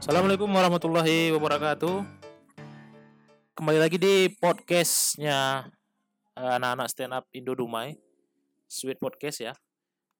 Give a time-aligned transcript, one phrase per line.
[0.00, 2.00] Assalamualaikum warahmatullahi wabarakatuh.
[3.52, 5.68] Kembali lagi di podcastnya
[6.40, 8.00] eh, anak-anak stand up Indo Dumai,
[8.64, 9.52] Sweet Podcast ya.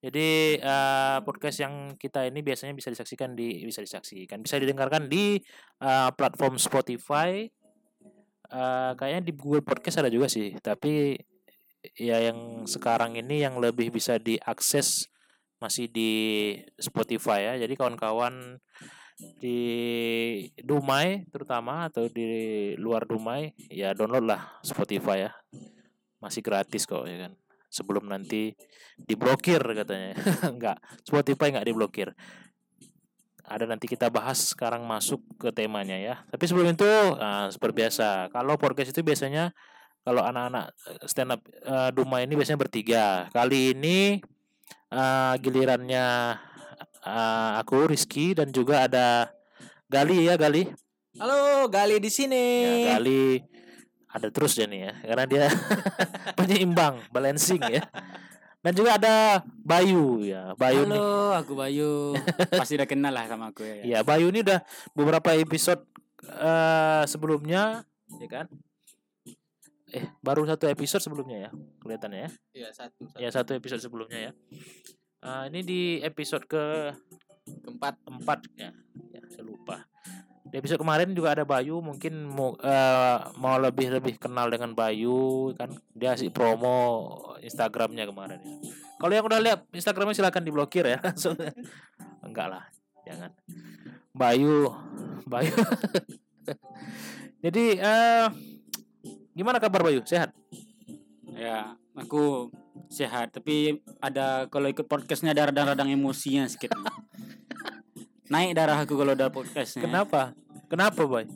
[0.05, 5.41] Jadi eh, podcast yang kita ini biasanya bisa disaksikan di bisa disaksikan, bisa didengarkan di
[5.81, 7.49] eh, platform Spotify.
[8.53, 11.17] Eh, kayaknya di Google Podcast ada juga sih, tapi
[11.97, 15.09] ya yang sekarang ini yang lebih bisa diakses
[15.57, 16.13] masih di
[16.77, 17.65] Spotify ya.
[17.65, 18.61] Jadi kawan-kawan
[19.41, 19.61] di
[20.61, 25.33] Dumai terutama atau di luar Dumai ya download lah Spotify ya.
[26.21, 27.33] Masih gratis kok ya kan.
[27.71, 28.53] Sebelum nanti
[28.97, 30.17] diblokir katanya.
[30.53, 32.09] Enggak Spotify enggak diblokir.
[33.51, 36.15] Ada nanti kita bahas sekarang masuk ke temanya ya.
[36.29, 36.87] Tapi sebelum itu
[37.19, 39.51] nah, seperti biasa kalau podcast itu biasanya
[40.01, 40.73] kalau anak-anak
[41.05, 43.29] stand up uh, Dumai ini biasanya bertiga.
[43.33, 44.19] Kali ini
[44.95, 46.37] uh, gilirannya
[47.05, 49.31] uh, aku Rizky dan juga ada
[49.91, 50.69] Gali ya Gali.
[51.19, 52.45] Halo, Gali di sini.
[52.87, 53.51] Ya, Gali
[54.11, 55.45] ada terus ya nih ya karena dia
[56.39, 57.87] penyeimbang, balancing ya.
[58.61, 60.53] Dan juga ada Bayu ya.
[60.59, 61.41] Bayu Halo, nih.
[61.41, 61.93] aku Bayu.
[62.61, 63.75] Pasti udah kenal lah sama aku ya.
[63.87, 64.61] Ya, Bayu ini udah
[64.93, 65.81] beberapa episode
[66.29, 67.87] uh, sebelumnya
[68.21, 68.47] ya kan?
[69.91, 71.51] Eh, baru satu episode sebelumnya ya,
[71.83, 72.31] kelihatannya ya.
[72.55, 73.19] Iya, satu, satu.
[73.19, 74.33] Ya, satu episode sebelumnya ya.
[75.21, 76.97] Uh, ini di episode ke
[77.61, 78.01] Keempat.
[78.09, 78.39] empat.
[78.57, 78.73] Ya,
[79.13, 79.85] ya saya lupa.
[80.51, 85.53] Di episode kemarin juga ada Bayu mungkin mau eh, mau lebih lebih kenal dengan Bayu
[85.55, 85.71] kan?
[85.95, 88.55] Dia sih promo Instagramnya kemarin ya.
[88.99, 90.99] Kalau yang udah lihat Instagramnya silakan diblokir ya.
[92.27, 92.65] Enggak lah
[93.07, 93.31] jangan.
[94.11, 94.75] Bayu
[95.29, 95.55] Bayu.
[97.47, 98.27] Jadi eh
[99.39, 100.03] gimana kabar Bayu?
[100.03, 100.35] Sehat?
[101.31, 102.51] Ya, aku
[102.91, 106.75] sehat, tapi ada kalau ikut podcastnya ada radang-radang emosinya sedikit.
[108.33, 109.83] Naik darah aku kalau ada podcastnya.
[109.83, 110.39] kenapa
[110.71, 111.27] kenapa Boy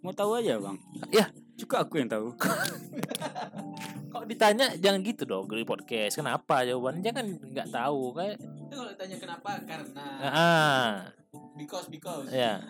[0.00, 0.78] Mau tahu aja, Bang.
[1.12, 1.28] Ya.
[1.56, 2.36] juga aku yang tahu.
[4.16, 8.40] kok ditanya jangan gitu dong di podcast kenapa jawabannya kan nggak tahu kayak
[8.72, 10.92] kalau ditanya kenapa karena ah
[11.52, 12.64] because because ya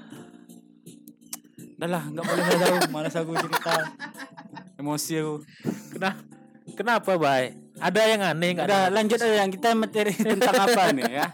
[1.76, 2.76] Udah lah, enggak boleh tahu.
[2.88, 3.74] Malas aku cerita.
[4.80, 5.44] Emosi aku.
[5.92, 6.35] Kenapa?
[6.74, 7.54] Kenapa, Bay?
[7.76, 8.66] Ada yang aneh nggak?
[8.66, 8.92] Udah ada?
[8.92, 11.26] lanjut aja yang kita materi tentang apa nih ya.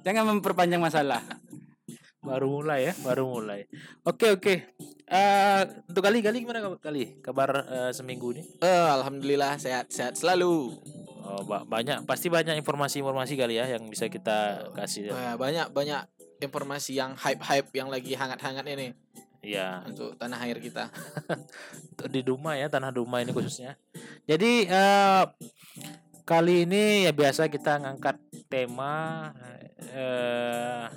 [0.00, 1.20] Jangan memperpanjang masalah.
[2.24, 3.68] Baru mulai ya, baru mulai.
[4.00, 4.54] Oke, oke.
[5.04, 7.20] Eh, untuk kali kali gimana kabar kali?
[7.20, 8.42] Kabar eh, seminggu ini?
[8.58, 10.72] Eh, alhamdulillah sehat sehat selalu
[11.24, 15.08] Oh, ba- banyak pasti banyak informasi-informasi kali ya yang bisa kita kasih.
[15.08, 15.12] ya.
[15.12, 16.00] Eh, banyak banyak
[16.40, 18.92] informasi yang hype hype yang lagi hangat hangat ini
[19.44, 20.88] Iya, untuk tanah air kita
[21.92, 23.76] untuk di Duma ya, tanah Duma ini khususnya.
[24.24, 25.22] Jadi eh
[26.24, 28.16] kali ini ya biasa kita ngangkat
[28.48, 29.28] tema
[29.92, 30.88] eh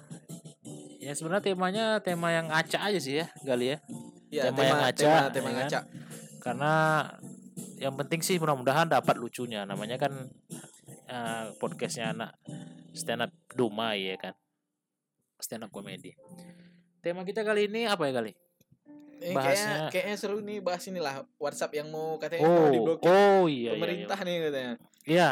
[1.03, 3.77] ya sebenarnya temanya tema yang acak aja sih ya, kali ya.
[4.31, 5.83] ya Tema yang ngaca, tema, tema ya kan?
[6.43, 6.73] karena
[7.79, 10.11] yang penting sih mudah-mudahan dapat lucunya namanya kan
[11.07, 12.31] eh, podcastnya anak
[12.91, 14.35] stand up Dumai ya kan
[15.39, 16.15] stand up komedi
[17.07, 18.31] tema kita kali ini apa ya kali
[19.17, 23.09] Eh, Bahasnya- kayaknya kayaknya seru nih bahas inilah WhatsApp yang mau katanya mau oh diblokir.
[23.09, 24.73] oh iya iya, pemerintah nih katanya.
[24.77, 24.77] Iya.
[25.07, 25.29] Iya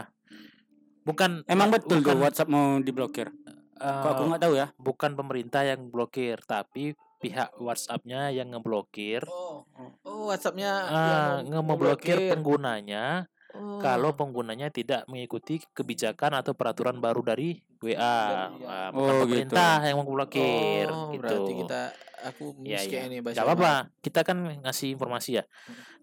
[1.06, 3.28] bukan Emang betul bukan, tuh WhatsApp mau diblokir.
[3.75, 4.68] eh, Kok aku nggak tahu ya?
[4.75, 9.22] bukan pemerintah yang blokir tapi pihak WhatsAppnya yang ngeblokir.
[9.28, 9.69] Oh
[10.02, 13.80] oh WhatsAppnya ah, yang mau- ngeblokir mau penggunanya Oh.
[13.80, 17.96] kalau penggunanya tidak mengikuti kebijakan atau peraturan baru dari WA.
[17.96, 19.24] Ah, Oh, bukan gitu.
[19.24, 21.22] pemerintah yang memblokir oh, gitu.
[21.24, 21.82] berarti kita
[22.26, 23.08] aku Ya, ya.
[23.08, 23.74] ini bahasa Gak apa-apa,
[24.04, 25.44] kita kan ngasih informasi ya.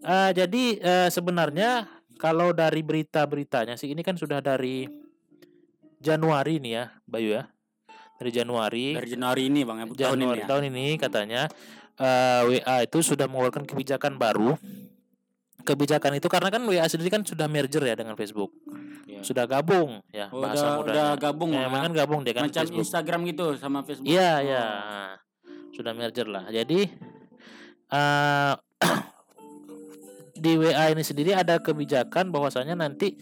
[0.00, 1.84] Eh, jadi eh, sebenarnya
[2.16, 4.86] kalau dari berita-beritanya sih ini kan sudah dari
[5.98, 7.44] Januari nih ya, Bayu ya.
[8.18, 10.46] Dari Januari, Dari Januari ini bang ya tahun ini ya.
[10.46, 11.42] tahun ini katanya
[11.98, 14.54] eh, WA itu sudah mengeluarkan kebijakan baru.
[15.62, 18.50] Kebijakan itu karena kan WA sendiri kan sudah merger ya dengan Facebook.
[19.06, 19.22] Iya.
[19.22, 20.90] Sudah gabung ya Oh, bahasa udah, mudanya.
[20.90, 21.78] udah gabung Ya, ya.
[21.78, 22.82] kan gabung dia kan Macam Facebook.
[22.82, 24.10] Instagram gitu sama Facebook.
[24.10, 24.38] Iya, Oh.
[24.42, 24.64] ya.
[25.70, 26.44] Sudah merger lah.
[26.48, 26.80] Jadi
[27.92, 28.54] eh
[30.42, 33.14] di WA ini sendiri ada kebijakan bahwasanya nanti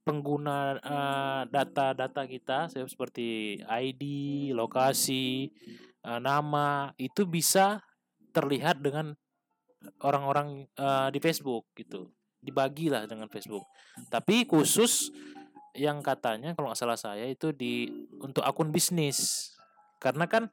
[0.00, 4.02] pengguna eh, data-data kita se- seperti ID,
[4.54, 5.50] lokasi,
[6.00, 7.82] eh, nama itu bisa
[8.30, 9.18] terlihat dengan
[10.00, 12.08] orang-orang eh, di Facebook gitu.
[12.40, 13.64] Dibagilah dengan Facebook.
[14.08, 15.12] Tapi khusus
[15.76, 17.88] yang katanya kalau nggak salah saya itu di
[18.20, 19.52] untuk akun bisnis.
[20.00, 20.48] Karena kan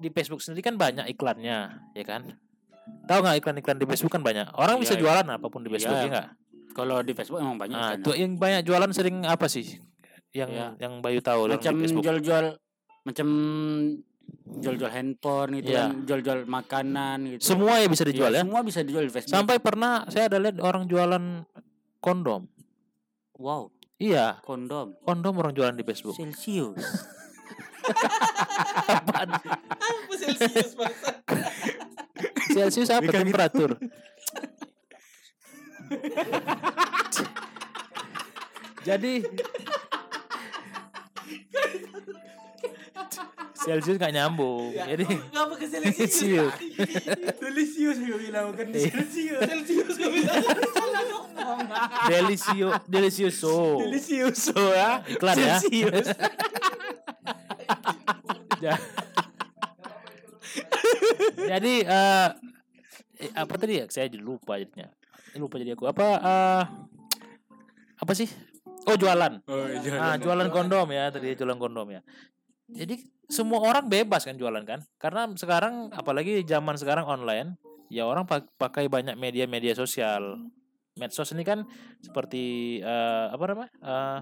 [0.00, 2.34] di Facebook sendiri kan banyak iklannya, ya kan?
[3.08, 4.48] Tahu nggak iklan-iklan di Facebook kan banyak.
[4.56, 6.04] Orang bisa Iya, jualan apa pun di Facebook Iya.
[6.04, 6.28] ya nggak?
[6.74, 7.98] Kalau di Facebook emang banyak Nah, kan.
[8.02, 9.78] itu yang banyak jualan sering apa sih?
[10.34, 10.66] Yang Iya.
[10.82, 12.44] yang Bayu tahu macam jual-jual
[13.04, 13.28] macam
[14.44, 15.90] jual-jual handphone gitu Iya.
[15.90, 17.42] kan, jual-jual makanan gitu.
[17.42, 18.40] Semua ya bisa dijual ya.
[18.40, 19.34] Iya, Semua bisa dijual di Facebook.
[19.34, 21.24] Sampai pernah saya ada lihat orang jualan
[21.98, 22.46] kondom.
[23.34, 26.14] wow, Iya, kondom kondom orang jualan di Facebook.
[26.14, 26.78] Celsius.
[28.88, 29.28] Apaan?
[29.70, 31.10] Apa Celsius bangsa?
[32.48, 33.76] Celsius apa temperatur?
[38.84, 39.24] Jadi
[43.64, 44.70] Celsius nggak nyambung.
[44.70, 46.52] Jadi Ngapa ke Celsius.
[47.34, 48.92] Celsius gue bilang bukan Iya.
[48.92, 49.40] Celsius.
[49.40, 50.36] Celsius gue bilang.
[52.10, 53.80] Delisio Delicioso.
[53.80, 55.00] Celsius ya.
[55.06, 55.56] Iklan ya.
[55.58, 56.06] Celsius.
[58.60, 58.80] Ja-
[61.50, 62.28] Jadi eh
[63.18, 63.84] eh, apa tadi ya?
[63.88, 64.86] Saya jadi lupa jadinya.
[65.34, 65.88] Lupa jadi aku.
[65.88, 66.62] Apa eh
[67.96, 68.28] apa sih?
[68.84, 69.40] Oh, jualan.
[69.48, 69.64] Oh,
[69.96, 72.04] Ah, jualan kondom ya, tadi jualan kondom ya.
[72.68, 72.96] Jadi
[73.28, 74.80] semua orang bebas kan jualan kan?
[74.96, 77.56] Karena sekarang apalagi zaman sekarang online,
[77.92, 80.40] ya orang pak- pakai banyak media-media sosial.
[80.94, 81.66] Medsos ini kan
[82.00, 83.70] seperti eh, apa namanya?
[83.82, 84.20] Eh,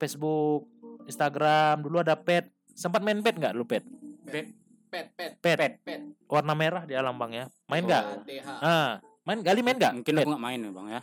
[0.00, 0.66] Facebook,
[1.04, 2.48] Instagram, dulu ada pet.
[2.72, 3.84] Sempat main pet nggak lu pet?
[4.24, 4.48] Pet,
[4.88, 5.06] pet,
[5.38, 5.56] Pet.
[5.58, 6.00] pet, pet.
[6.26, 7.46] Warna merah di lambangnya.
[7.68, 8.04] Main nggak?
[8.26, 8.48] TH.
[8.64, 9.92] Ah, main gali main nggak?
[10.00, 10.24] Mungkin Pet.
[10.24, 11.00] aku nggak main ya bang ya.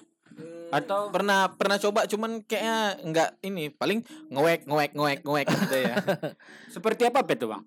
[0.67, 5.95] Atau pernah pernah coba cuman kayaknya enggak ini paling ngewek ngewek ngewek ngewek gitu ya.
[6.75, 7.63] seperti apa tuh bang?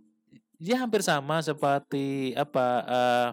[0.60, 3.28] dia hampir sama seperti apa eh,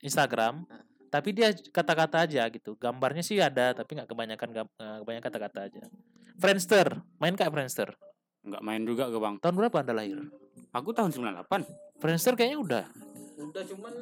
[0.00, 0.64] Instagram
[1.12, 5.84] tapi dia kata-kata aja gitu gambarnya sih ada tapi nggak kebanyakan eh, kebanyakan kata-kata aja
[6.40, 7.92] Friendster main kak Friendster
[8.44, 9.40] Nggak main juga ke bang.
[9.40, 10.20] tahun berapa anda lahir
[10.72, 12.84] Aku tahun 98 Friendster kayaknya udah
[13.38, 13.94] Udah cuman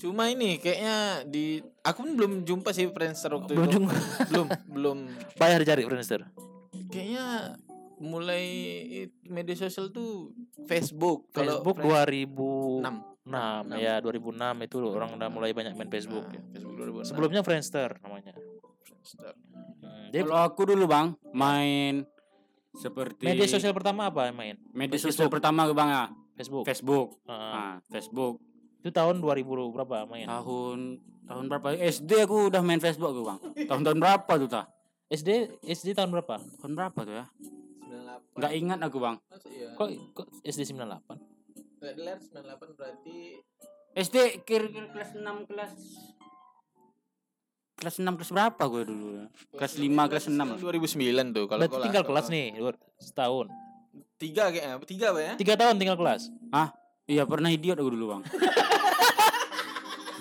[0.00, 1.44] cuma ini kayaknya di
[1.78, 3.76] aku pun belum jumpa sih Friendster waktu belum itu.
[3.76, 3.94] juga
[4.26, 4.98] belum belum
[5.36, 6.24] bayar cari Friendster
[6.86, 7.54] kayaknya
[8.00, 8.44] mulai
[9.22, 10.32] media sosial tuh
[10.64, 14.32] Facebook kalau Facebook Friend- 2006 enam ya 2006
[14.64, 16.42] itu orang udah mulai banyak main Facebook Nah, ya.
[16.50, 17.04] Facebook 2006.
[17.06, 18.32] sebelumnya Friendster namanya
[18.80, 19.32] Friendster.
[19.78, 22.08] Hmm, dia Kalau aku dulu bang main
[22.72, 25.12] seperti media sosial pertama apa yang main media Facebook.
[25.12, 26.04] sosial pertama bang ya
[26.34, 27.08] Facebook Facebook.
[27.22, 27.52] Heeh.
[27.52, 28.40] Nah, Facebook
[28.80, 30.78] itu tahun 2000 berapa main tahun
[31.28, 31.68] tahun berapa?
[31.78, 33.38] SD aku udah main Facebook ke bang.
[33.68, 34.66] Tahun-tahun berapa tuh tah?
[35.06, 35.28] SD
[35.62, 37.26] SD tahun berapa Tahun berapa tuh ya?
[37.86, 38.38] 98.
[38.40, 39.16] Nggak ingat aku bang.
[39.46, 39.68] Iya?
[39.76, 43.16] kok, kok SD 98 Nggak dilar 98 berarti
[43.90, 45.72] SD kira-kira kelas 6 kelas
[47.74, 49.26] kelas 6 kelas berapa gue dulu ya?
[49.56, 50.58] Kelas 5 kelas 6 lah.
[50.58, 53.46] 2009 tuh kalau Berarti tinggal kelas nih dua- setahun.
[54.20, 55.32] Tiga kayaknya, tiga apa ya?
[55.34, 56.28] Tiga tahun tinggal kelas.
[57.08, 58.22] Iya pernah idiot aku dulu bang.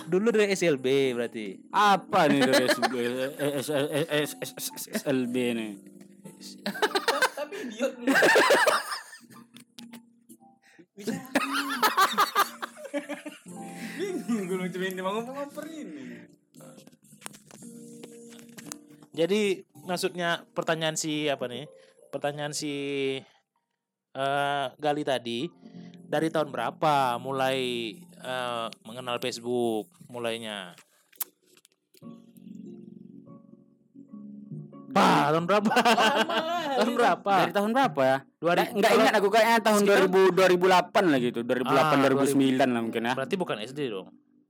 [0.09, 1.69] Dulu dari SLB berarti.
[1.69, 5.71] Apa nih dari SB, eh, S- S- S- S- S- SLB nih?
[7.37, 8.09] Tapi idiot dulu.
[13.99, 16.03] Bingung gue macam ini bang ngomong ini.
[19.13, 19.41] Jadi
[19.85, 21.69] maksudnya pertanyaan si apa nih?
[22.09, 22.73] Pertanyaan si
[24.09, 25.45] eh Gali tadi
[26.09, 27.57] dari tahun berapa mulai
[28.01, 30.73] eh, mengenal Facebook mulainya?
[34.89, 35.73] Pak, tahun berapa?
[36.75, 37.33] tahun berapa?
[37.39, 38.17] Dari tahun berapa ya?
[38.35, 42.67] Dua Nggak- Nggak ingat aku kayaknya tahun Sekitar- 2000 2008 lah gitu, 2008 Ah, 2009
[42.67, 43.13] lah mungkin ya.
[43.13, 44.09] Berarti bukan SD dong.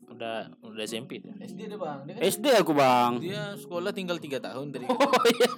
[0.09, 1.35] Udah udah SMP dia.
[1.37, 1.99] SD deh bang.
[2.03, 3.11] Dia, kan SD aku bang.
[3.19, 4.87] dia sekolah tinggal tiga tahun dari.
[4.87, 4.95] Oh
[5.35, 5.51] iya,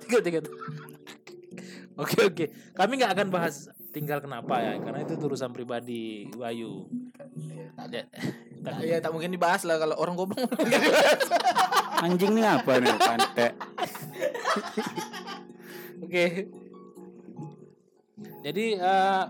[0.00, 0.38] tiga tiga.
[1.98, 2.44] Oke oke,
[2.78, 6.86] kami nggak akan bahas tinggal kenapa ya, karena itu urusan pribadi Bayu.
[7.88, 8.04] Ya,
[8.58, 10.50] Tak, ya tak mungkin dibahas lah kalau orang goblok.
[12.04, 13.52] Anjing nih apa nih pantek?
[16.02, 16.24] Oke.
[18.42, 19.22] Jadi eh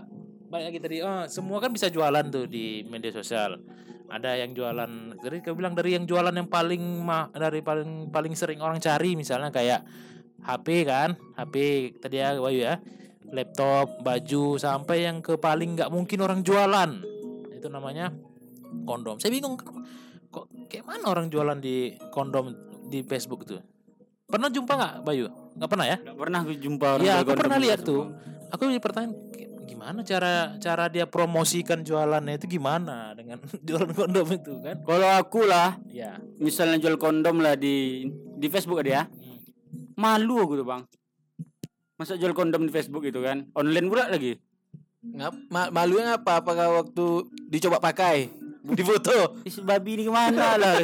[0.49, 3.61] balik lagi tadi, oh, semua kan bisa jualan tuh di media sosial.
[4.09, 8.33] Ada yang jualan, jadi kau bilang dari yang jualan yang paling mah dari paling paling
[8.33, 9.85] sering orang cari misalnya kayak
[10.41, 11.55] HP kan, HP
[12.01, 12.81] tadi ya Bayu ya,
[13.31, 16.91] laptop, baju sampai yang ke paling nggak mungkin orang jualan
[17.51, 18.09] itu namanya
[18.83, 19.17] kondom.
[19.17, 19.57] Saya bingung
[20.29, 22.53] kok kayak mana orang jualan di kondom
[22.85, 23.59] di Facebook tuh.
[24.25, 25.25] Pernah jumpa nggak Bayu?
[25.57, 25.97] Nggak pernah ya?
[25.97, 28.13] Gak pernah aku jumpa orang Iya, aku pernah lihat tuh.
[28.49, 34.29] Aku jadi pertanyaan "Gi- gimana cara cara dia promosikan jualannya itu gimana dengan jualan kondom
[34.29, 34.77] itu kan?
[34.85, 36.21] Kalau aku lah, Ya.
[36.37, 38.05] misalnya jual kondom lah di
[38.37, 39.03] di Facebook ada ya.
[39.09, 39.37] Hmm.
[39.97, 40.81] Malu aku tuh bang.
[41.99, 43.51] Masa jual kondom di Facebook itu kan?
[43.51, 44.39] Online pula lagi.
[44.99, 46.39] Ngap, ma malunya apa?
[46.39, 47.05] Apakah waktu
[47.47, 48.31] dicoba pakai?
[48.77, 49.39] Di foto.
[49.63, 50.83] Babi ini ke mana lah.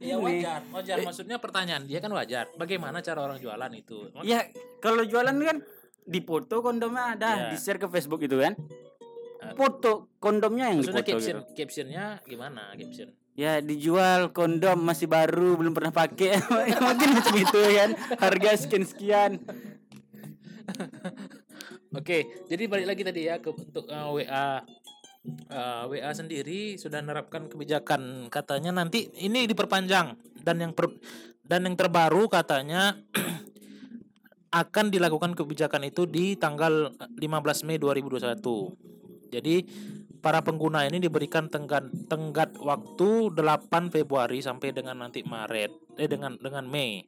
[0.00, 0.16] Ya Ini.
[0.16, 0.96] wajar, wajar.
[1.04, 2.48] Maksudnya pertanyaan dia kan wajar.
[2.56, 4.08] Bagaimana cara orang jualan itu?
[4.24, 4.48] Ya
[4.80, 5.56] kalau jualan kan
[6.00, 7.48] di foto kondomnya ada Iya.
[7.52, 8.56] di share ke Facebook gitu kan.
[9.40, 9.52] Ah.
[9.52, 11.52] Foto kondomnya yang Maksudnya dipoto caption gitu.
[11.56, 13.08] captionnya gimana caption?
[13.40, 16.44] Ya dijual kondom masih baru belum pernah pakai.
[16.84, 17.90] Mungkin macam itu kan?
[18.20, 19.32] Harga sekian sekian.
[21.96, 24.60] Oke, jadi balik lagi tadi ya ke untuk uh, WA
[25.56, 28.28] uh, WA sendiri sudah menerapkan kebijakan.
[28.28, 31.00] Katanya nanti ini diperpanjang dan yang per-
[31.40, 32.92] dan yang terbaru katanya
[34.60, 39.32] akan dilakukan kebijakan itu di tanggal 15 Mei 2021.
[39.32, 39.56] Jadi
[40.20, 46.36] para pengguna ini diberikan tenggat tenggat waktu 8 Februari sampai dengan nanti Maret eh dengan
[46.36, 47.04] dengan Mei.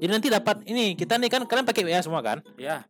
[0.00, 2.40] Jadi nanti dapat ini kita nih kan kalian pakai WA semua kan?
[2.56, 2.80] ya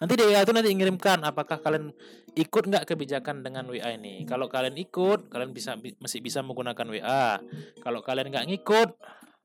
[0.00, 1.92] Nanti di WA itu nanti ngirimkan apakah kalian
[2.32, 4.24] ikut nggak kebijakan dengan WA ini.
[4.24, 7.38] Kalau kalian ikut, kalian bisa bi- masih bisa menggunakan WA.
[7.84, 8.96] Kalau kalian nggak ngikut,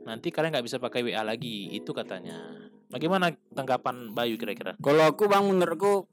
[0.08, 1.68] nanti kalian nggak bisa pakai WA lagi.
[1.76, 2.40] Itu katanya.
[2.90, 4.80] Bagaimana tanggapan Bayu kira-kira?
[4.80, 6.08] kalau aku bang menurutku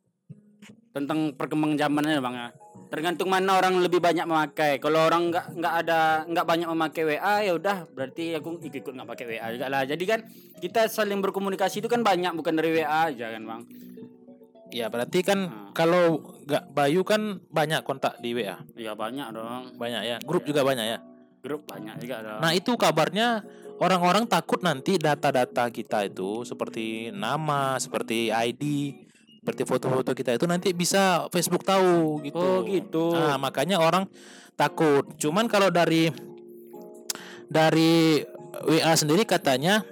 [0.92, 2.48] tentang perkembangan zamannya bang ya
[2.86, 4.78] tergantung mana orang lebih banyak memakai.
[4.78, 8.92] Kalau orang nggak nggak ada nggak banyak memakai WA ya udah berarti aku ikut ikut
[8.94, 10.20] nggak pakai WA juga lah jadi kan
[10.62, 13.62] kita saling berkomunikasi itu kan banyak bukan dari WA aja kan bang?
[14.74, 15.70] Ya berarti kan Hmm.
[15.70, 19.78] kalau nggak Bayu kan banyak kontak di WA, ya banyak dong.
[19.78, 20.16] Banyak ya.
[20.26, 20.98] Grup juga banyak ya.
[21.46, 22.42] grup banyak juga dong.
[22.42, 23.46] Nah itu kabarnya
[23.78, 28.62] orang-orang takut nanti data-data kita itu seperti nama, seperti ID,
[29.46, 32.34] seperti foto-foto kita itu nanti bisa Facebook tahu gitu.
[32.34, 33.14] Oh, gitu.
[33.14, 34.10] Nah makanya orang
[34.58, 35.06] takut.
[35.22, 36.10] Cuman kalau dari
[37.46, 38.26] dari
[38.66, 39.86] WA sendiri katanya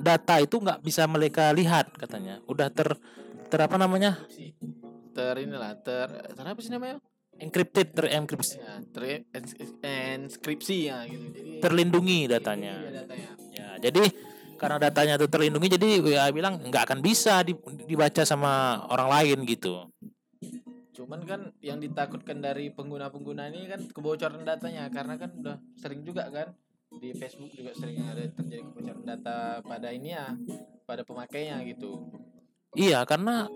[0.00, 2.40] data itu nggak bisa mereka lihat katanya.
[2.48, 2.96] Udah ter
[3.52, 4.16] ter apa namanya
[5.12, 7.04] ter inilah ter ter apa sih namanya
[7.36, 12.72] encrypted, terenkripsi, ya ter ens- enskripsi ya gitu jadi terlindungi iya, datanya.
[12.88, 14.08] datanya Ya, jadi
[14.60, 17.56] karena datanya itu terlindungi, jadi WA bilang nggak akan bisa di-
[17.88, 19.88] dibaca sama orang lain gitu.
[21.00, 26.28] cuman kan yang ditakutkan dari pengguna-pengguna ini kan kebocoran datanya karena kan udah sering juga
[26.28, 26.52] kan
[26.92, 30.36] di Facebook juga sering ada terjadi kebocoran data pada ini ya
[30.84, 32.04] pada pemakainya gitu
[32.78, 33.50] Iya, karena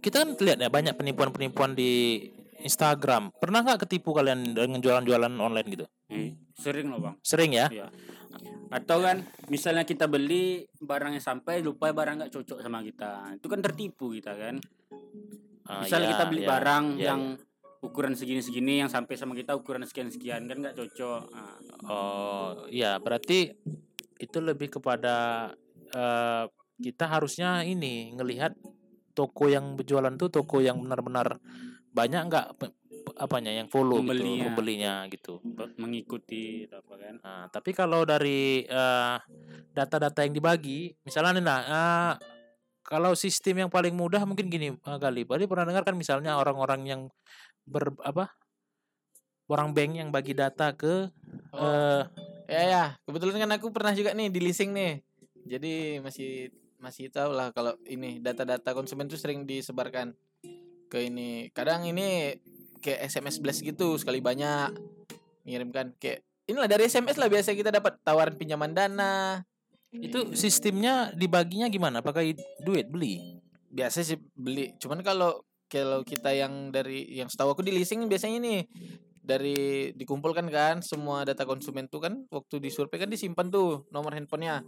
[0.00, 2.24] kita kan lihat ya banyak penipuan-penipuan di
[2.62, 3.32] Instagram.
[3.36, 5.86] Pernah nggak ketipu kalian dengan jualan-jualan online gitu?
[6.10, 7.66] Eh, sering loh bang Sering ya?
[7.70, 7.88] Iya.
[8.70, 13.34] Atau kan misalnya kita beli barangnya sampai lupa barang nggak cocok sama kita.
[13.40, 14.62] Itu kan tertipu kita kan.
[15.66, 17.20] Ah, Misalnya iya, kita beli iya, barang iya, yang
[17.80, 21.22] ukuran segini-segini yang sampai sama kita ukuran sekian-sekian kan nggak cocok.
[21.32, 21.56] Nah,
[21.90, 23.56] Oh, iya, berarti
[24.20, 25.48] itu lebih kepada
[25.90, 26.44] eh,
[26.80, 28.52] kita harusnya ini ngelihat
[29.16, 31.40] toko yang berjualan tuh toko yang benar-benar
[31.90, 32.46] banyak nggak
[33.18, 34.44] apanya yang follow gitu, Pembelinya.
[34.50, 35.34] pembelinya gitu.
[35.76, 37.14] mengikuti apa kan.
[37.20, 39.16] Nah, tapi kalau dari eh,
[39.74, 42.12] data-data yang dibagi, misalnya nih, nah, eh,
[42.84, 45.26] kalau sistem yang paling mudah mungkin gini eh, kali.
[45.26, 47.00] Tadi pernah dengar kan misalnya orang-orang yang
[47.66, 48.32] ber apa?
[49.50, 51.10] Orang bank yang bagi data ke
[51.50, 52.02] eh
[52.50, 55.02] ya ya kebetulan kan aku pernah juga nih di leasing nih
[55.46, 56.50] jadi masih
[56.82, 60.14] masih tahu lah kalau ini data-data konsumen tuh sering disebarkan
[60.90, 61.48] ke ini.
[61.54, 62.34] Kadang ini
[62.82, 64.74] kayak SMS blast gitu sekali banyak
[65.46, 65.94] ngirimkan.
[66.02, 69.46] Kayak inilah dari SMS lah biasa kita dapat tawaran pinjaman dana.
[69.94, 72.02] Itu sistemnya dibaginya gimana?
[72.02, 72.90] Pakai duit?
[72.90, 73.40] Beli?
[73.70, 74.74] biasa sih beli.
[74.76, 78.60] Cuman kalau kalau kita yang dari yang setahu aku di leasing biasanya nih
[79.22, 84.66] dari dikumpulkan kan semua data konsumen tuh kan waktu disurvei kan disimpan tuh nomor handphonenya.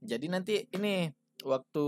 [0.00, 1.12] Jadi nanti ini
[1.46, 1.86] waktu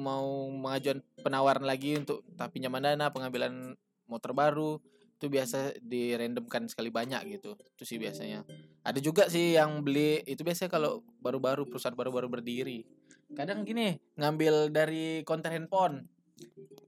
[0.00, 3.76] mau mengajukan penawaran lagi untuk entah pinjaman dana pengambilan
[4.08, 4.80] motor baru
[5.20, 8.40] itu biasa dirandomkan sekali banyak gitu itu sih biasanya.
[8.80, 12.88] Ada juga sih yang beli itu biasanya kalau baru-baru perusahaan baru-baru berdiri.
[13.36, 16.08] Kadang gini ngambil dari konter handphone.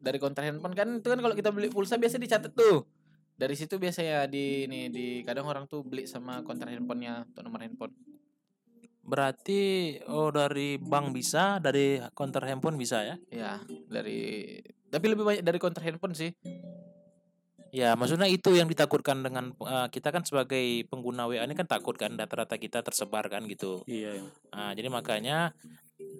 [0.00, 2.88] Dari konter handphone kan itu kan kalau kita beli pulsa biasa dicatat tuh.
[3.36, 7.60] Dari situ biasanya di ini di kadang orang tuh beli sama konter handphonenya atau nomor
[7.60, 7.92] handphone
[9.02, 13.16] Berarti oh dari bank bisa, dari konter handphone bisa ya?
[13.28, 13.52] ya
[13.90, 14.56] dari
[14.92, 16.30] tapi lebih banyak dari konter handphone sih
[17.72, 21.96] Ya, maksudnya itu yang ditakutkan dengan eh, kita kan sebagai pengguna WA ini kan takut
[21.96, 23.80] kan data-data kita tersebar kan gitu.
[23.88, 24.28] Iya.
[24.52, 25.56] Nah, jadi makanya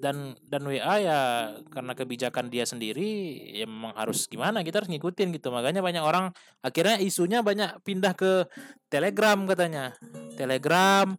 [0.00, 5.28] dan dan WA ya karena kebijakan dia sendiri ya memang harus gimana kita harus ngikutin
[5.36, 5.52] gitu.
[5.52, 6.32] Makanya banyak orang
[6.64, 8.48] akhirnya isunya banyak pindah ke
[8.88, 9.92] Telegram katanya.
[10.40, 11.12] Telegram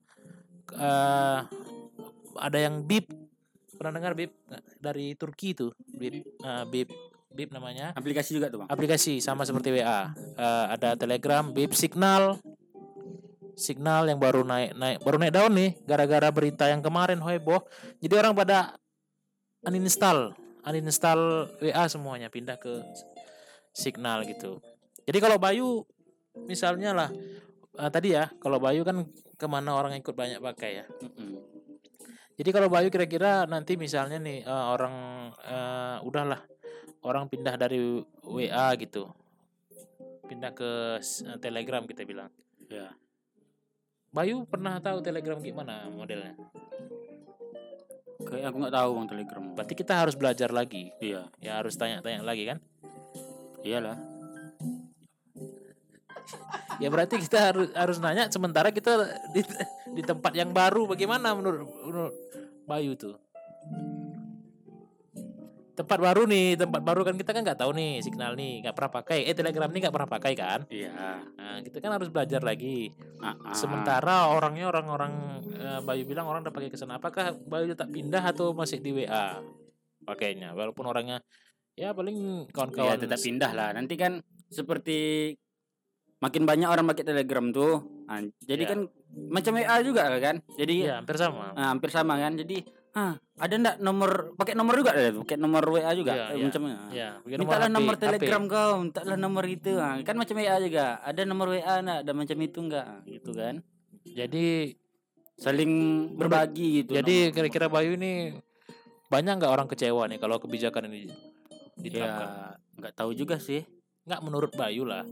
[0.75, 1.39] eh
[2.39, 3.09] ada yang Bip
[3.77, 4.31] pernah dengar Bip
[4.79, 6.89] dari Turki itu Bip eh, Bip
[7.33, 8.69] Bip namanya Aplikasi juga tuh bang.
[8.69, 10.13] aplikasi sama seperti WA.
[10.13, 12.37] Eh, ada Telegram, Bip, Signal.
[13.57, 17.61] Signal yang baru naik naik baru naik daun nih gara-gara berita yang kemarin heboh.
[18.01, 18.77] Jadi orang pada
[19.65, 20.33] uninstall
[20.65, 22.81] uninstall WA semuanya pindah ke
[23.73, 24.61] Signal gitu.
[25.05, 25.85] Jadi kalau Bayu
[26.49, 27.09] misalnya lah
[27.79, 30.85] eh, tadi ya kalau Bayu kan ke mana orang ikut banyak pakai ya.
[30.87, 31.31] Mm-mm.
[32.33, 34.95] Jadi kalau Bayu kira-kira nanti misalnya nih eh, orang
[35.45, 36.41] eh, udahlah
[37.03, 39.11] orang pindah dari WA gitu,
[40.29, 42.31] pindah ke eh, Telegram kita bilang.
[42.71, 42.93] Ya.
[44.13, 46.37] Bayu pernah tahu Telegram gimana modelnya?
[48.23, 49.43] Kayak aku nggak tahu bang Telegram.
[49.57, 50.93] Berarti kita harus belajar lagi.
[51.01, 52.61] Iya, Ya harus tanya-tanya lagi kan?
[53.63, 53.95] iyalah.
[56.81, 59.41] Ya berarti kita harus harus nanya sementara kita di,
[59.93, 62.15] di tempat yang baru bagaimana menurut menurut
[62.63, 63.19] Bayu tuh?
[65.73, 68.91] Tempat baru nih, tempat baru kan kita kan nggak tahu nih signal nih, nggak pernah
[68.93, 69.25] pakai.
[69.25, 70.59] Eh Telegram nih nggak pernah pakai kan?
[70.69, 70.93] Iya.
[71.33, 72.93] Nah, kita kan harus belajar lagi.
[73.17, 73.57] Ah.
[73.57, 77.01] Sementara orangnya orang-orang eh, Bayu bilang orang udah pakai ke sana.
[77.01, 79.41] Apakah Bayu tetap pindah atau masih di WA
[80.05, 80.53] pakainya?
[80.53, 81.25] Walaupun orangnya
[81.73, 83.69] ya paling ya kawan-kawan tetap pindah lah.
[83.73, 84.21] Nanti kan
[84.53, 85.33] seperti
[86.23, 87.83] makin banyak orang pakai Telegram tuh.
[88.07, 88.71] Ah, jadi Iya.
[88.71, 88.79] kan
[89.27, 90.35] macam WA juga kan.
[90.55, 91.51] Jadi Iya, hampir sama.
[91.51, 92.39] ah, hampir sama kan.
[92.39, 92.63] Jadi
[92.95, 96.43] ah, ada ndak nomor pakai nomor juga ada pakai nomor WA juga Iya, eh, iya.
[96.47, 96.61] macam
[96.93, 98.01] Ya, Mintalah HP, nomor HP.
[98.07, 99.73] Telegram kau, mintalah nomor itu.
[99.75, 100.85] Ah, kan macam WA juga.
[101.03, 101.99] Ada nomor WA enggak?
[102.07, 102.85] Ada macam itu enggak?
[102.87, 103.55] Ah, Gitu kan.
[104.07, 104.45] Jadi
[105.33, 105.73] Saling
[106.13, 106.93] berbagi gitu.
[106.93, 108.37] Jadi kira-kira Bayu ini
[109.09, 111.09] banyak nggak orang kecewa nih kalau kebijakan ini
[111.73, 112.29] diterapkan?
[112.29, 113.65] ya nggak tahu juga sih.
[114.03, 115.03] Nggak menurut Bayu lah.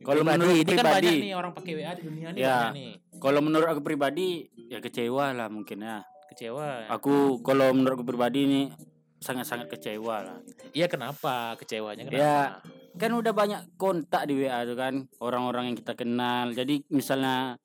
[0.00, 2.48] Kalau Pribadi, menurut ini kan banyak nih orang pakai WA di dunia ini Ya.
[2.48, 4.28] banyak nih kalau menurut aku pribadi
[4.66, 6.02] ya kecewa lah mungkin ya.
[6.32, 6.88] kecewa.
[6.88, 8.60] Aku kalau menurut aku pribadi ini
[9.20, 10.38] sangat-sangat kecewa lah.
[10.72, 12.18] Iya kenapa kecewanya kenapa?
[12.18, 12.40] Ya.
[12.96, 16.50] Kan udah banyak kontak di WA tuh kan orang-orang yang kita kenal.
[16.50, 17.60] Jadi misalnya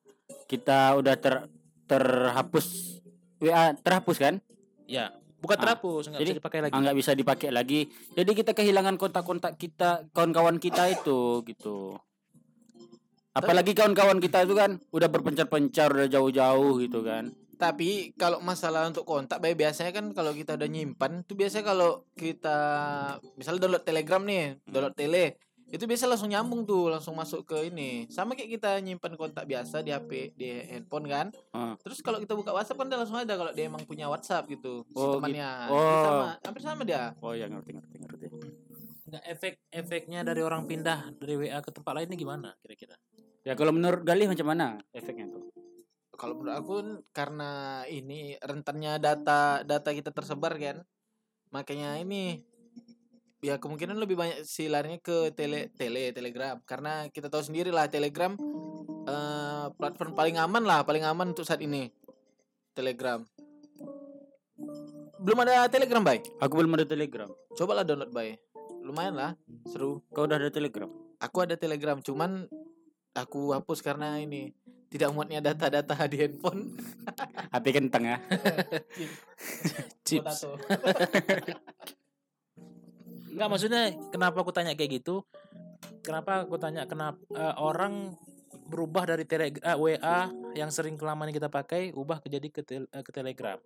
[0.46, 1.48] kita udah ter
[1.88, 3.00] terhapus
[3.40, 4.36] WA terhapus kan?
[4.84, 6.74] Ya, bukan Ah, terhapus nggak jadi, bisa dipakai lagi.
[6.77, 7.79] Nggak bisa dipakai lagi.
[8.13, 11.97] Jadi kita kehilangan kontak-kontak kita, kawan-kawan kita itu gitu.
[13.38, 17.30] Apalagi kawan-kawan kita itu kan udah berpencar-pencar udah jauh-jauh gitu kan.
[17.58, 22.06] Tapi kalau masalah untuk kontak, Bay, biasanya kan kalau kita udah nyimpan, tuh biasanya kalau
[22.13, 22.58] kita
[23.34, 28.08] misalnya download Telegram nih, download tele, itu biasa langsung nyambung tuh, langsung masuk ke ini.
[28.08, 31.27] Sama kayak kita nyimpan kontak biasa di HP, di handphone kan.
[31.51, 31.75] Ah.
[31.84, 34.88] Terus kalau kita buka WhatsApp kan dia langsung ada kalau dia emang punya WhatsApp gitu,
[34.88, 35.43] si Oh, temannya.
[35.43, 35.75] gitu.
[35.75, 36.03] Itu Oh.
[36.08, 37.03] sama, hampir sama dia.
[37.19, 38.25] Oh ya ngerti ngerti ngerti.
[39.08, 42.95] Nggak efek-efeknya dari orang pindah dari WA ke tempat lain ini gimana kira-kira?
[43.43, 45.51] Ya kalau menurut Galih macam mana efeknya tuh?
[46.15, 46.75] Kalau menurut aku
[47.12, 50.84] karena ini rentannya data data kita tersebar kan.
[51.51, 52.43] Makanya ini
[53.43, 56.62] ya kemungkinan lebih banyak sih larinya ke tele tele telegram.
[56.63, 58.36] Karena kita tahu sendiri lah telegram
[59.08, 61.89] eh, platform paling aman lah paling aman untuk saat ini
[62.73, 63.26] telegram.
[65.17, 66.21] Belum ada telegram bay?
[66.39, 67.28] Aku belum ada Telegram.
[67.58, 68.38] cobalah download bay.
[68.86, 69.32] Lumayan lah
[69.65, 70.06] seru.
[70.13, 70.88] Kau udah ada Telegram?
[71.17, 72.45] aku ada telegram cuman
[73.17, 74.54] aku hapus karena ini
[74.88, 76.71] tidak muatnya data-data di handphone.
[77.52, 78.17] HP kentang ya.
[80.08, 80.47] Chips.
[83.38, 85.21] Enggak maksudnya kenapa aku tanya kayak gitu?
[86.02, 88.17] Kenapa aku tanya kenapa eh, orang
[88.65, 92.89] berubah dari tele, eh, WA yang sering kelamaan kita pakai ubah ke jadi ke, tel-
[92.89, 93.62] eh, ke Telegram.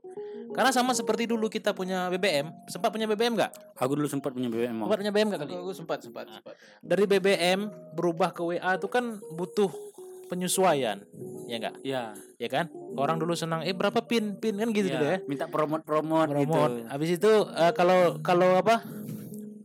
[0.51, 3.55] Karena sama seperti dulu kita punya BBM, sempat punya BBM enggak?
[3.79, 4.83] Aku dulu sempat punya BBM.
[4.83, 5.53] Sempat punya BBM enggak kali?
[5.55, 6.53] aku sempat sempat sempat
[6.83, 7.59] Dari BBM
[7.95, 9.71] berubah ke WA itu kan butuh
[10.27, 10.99] penyesuaian,
[11.47, 11.75] ya enggak?
[11.87, 12.11] Ya.
[12.35, 12.67] Ya kan?
[12.99, 14.99] Orang dulu senang eh berapa pin pin kan gitu ya.
[14.99, 15.17] dulu ya.
[15.23, 16.51] Minta promote-promote gitu.
[16.51, 16.75] Promote.
[16.91, 18.83] Habis itu eh, kalau kalau apa?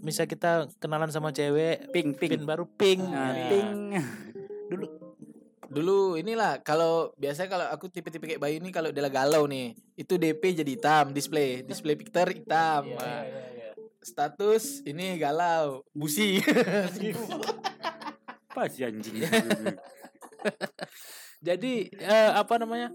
[0.06, 2.30] Misal kita kenalan sama cewek, Ping ping.
[2.30, 3.02] pin baru ping.
[3.02, 3.50] Nah, Ya.
[3.50, 3.74] ping.
[4.70, 4.86] Dulu
[5.66, 9.74] dulu inilah kalau biasa kalau aku tipe-tipe kayak Bayu ini kalau dia lah galau nih
[9.92, 13.22] itu DP jadi hitam display display picture hitam Iya, Nah,
[13.98, 16.38] status ini galau busi
[18.48, 19.20] Apa sih anjing?
[21.42, 22.94] Jadi eh, apa namanya?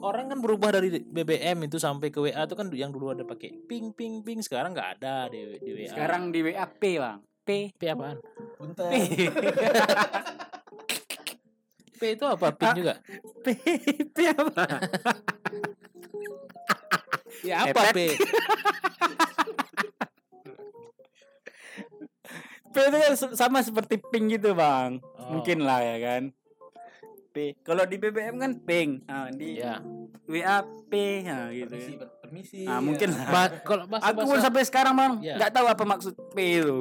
[0.00, 3.52] Orang kan berubah dari BBM itu sampai ke WA itu kan yang dulu ada pakai
[3.68, 5.92] ping ping ping sekarang nggak ada di, di WA.
[5.92, 7.20] Sekarang di WA P, Bang.
[7.44, 7.48] P.
[7.76, 8.16] P apaan?
[8.56, 8.88] bentar
[11.96, 12.46] P itu apa?
[12.56, 12.76] Ping Ah.
[12.76, 12.94] juga.
[13.44, 13.46] P.
[14.08, 14.64] P apa?
[17.40, 18.20] Ya apa P?
[22.70, 25.00] P itu kan sama seperti ping gitu, Bang.
[25.16, 25.40] Oh.
[25.40, 26.22] Mungkin lah ya kan.
[27.30, 27.54] P.
[27.60, 29.02] Kalau di BBM kan ping.
[29.04, 29.78] Nah, di Ya.
[30.24, 31.70] WA P nah, gitu.
[31.70, 33.26] permisi permisi Nah, mungkin lah.
[33.26, 35.34] Ba- kalau bahasa Aku pun sampai sekarang, Bang, Ya.
[35.36, 36.78] nggak tahu apa maksud P itu.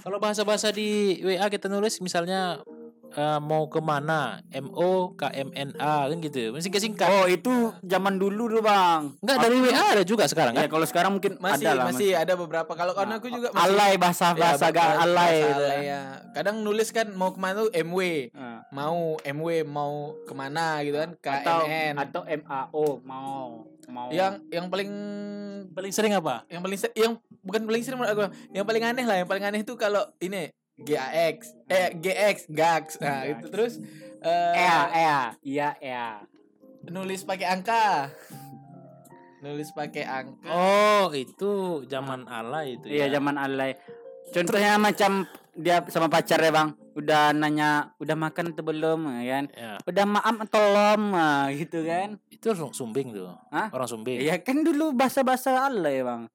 [0.00, 0.86] kalau bahasa-bahasa di
[1.20, 2.62] WA kita nulis misalnya
[3.10, 7.08] eh, mau ke mana M O K M N A kan gitu masih singkat singkat
[7.08, 9.14] Oh itu zaman dulu tuh bang.
[9.18, 11.84] Enggak dari WA ada juga sekarang Ya kan kalau sekarang mungkin masih ada lah.
[11.88, 15.36] masih ada beberapa kalau kawan aku juga masih alay bahasa Ya, bahasa agak bahasa- alay.
[15.42, 16.02] alay ya.
[16.30, 17.98] Kadang nulis kan mau ke mana tuh MW,
[18.30, 18.53] Ah.
[18.74, 21.94] Mau MW mau ke mana gitu kan Atau KNN.
[21.96, 24.08] atau MAO mau mau.
[24.10, 24.90] Yang yang paling
[25.70, 29.04] paling sering apa yang paling se- yang bukan paling sering menurut aku, yang paling aneh
[29.04, 32.98] lah, yang paling aneh itu kalau ini GAX, eh GX, GAX.
[32.98, 33.30] Nah, Gax.
[33.30, 33.72] itu terus
[34.18, 36.10] eh Ea ea iya ea.
[36.84, 38.10] nulis pakai angka.
[39.38, 40.48] Nulis pakai angka.
[40.48, 41.52] oh itu
[41.84, 43.14] zaman alay itu Iya ya.
[43.14, 43.76] zaman alay.
[44.26, 49.44] Contohnya macam dia sama pacar ya bang, udah nanya udah makan atau belum ya kan?
[49.50, 52.18] ya Udah maaf atau belum ah, gitu kan?
[52.26, 53.70] itu orang sumbing tuh Hah?
[53.70, 56.26] orang sumbing Iya kan dulu bahasa-bahasa alay bang.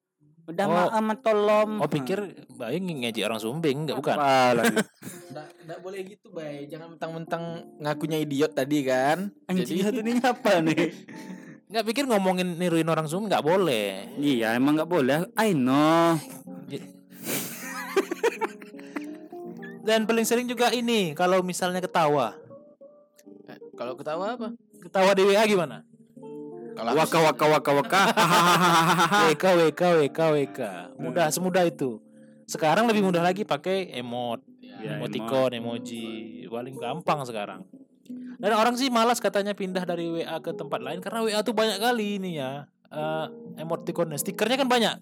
[0.44, 0.72] Udah Oh.
[0.90, 1.70] maaf atau belum?
[1.78, 2.18] oh pikir
[2.50, 4.76] bayi ngejek orang sumbing enggak bukan Apa lagi?
[5.30, 6.66] Nggak, nggak boleh gitu, Bay.
[6.66, 7.42] Jangan mentang-mentang
[7.78, 9.30] ngakunya idiot tadi kan.
[9.46, 10.90] Anjing Jadi satu ini apa nih?
[11.70, 15.22] nggak pikir ngomongin niruin orang sumbing nggak boleh Iya emang nggak boleh.
[15.36, 16.18] I know.
[19.84, 22.36] dan paling sering juga ini kalau misalnya ketawa.
[23.48, 24.48] Eh, kalau ketawa apa?
[24.80, 25.84] ketawa di WA gimana?
[26.72, 28.02] Kalau Waka waka waka waka.
[29.28, 30.60] WK WK WK WK
[30.96, 32.00] mudah semudah itu.
[32.48, 34.40] Sekarang lebih mudah lagi pakai emot
[34.80, 36.08] Ya, emoticon emoji.
[36.48, 37.68] Paling gampang sekarang.
[38.40, 41.78] Dan orang sih malas katanya pindah dari WA ke tempat lain karena WA tuh banyak
[41.78, 43.26] kali ini ya eh
[43.56, 44.94] emoticonnya stikernya kan banyak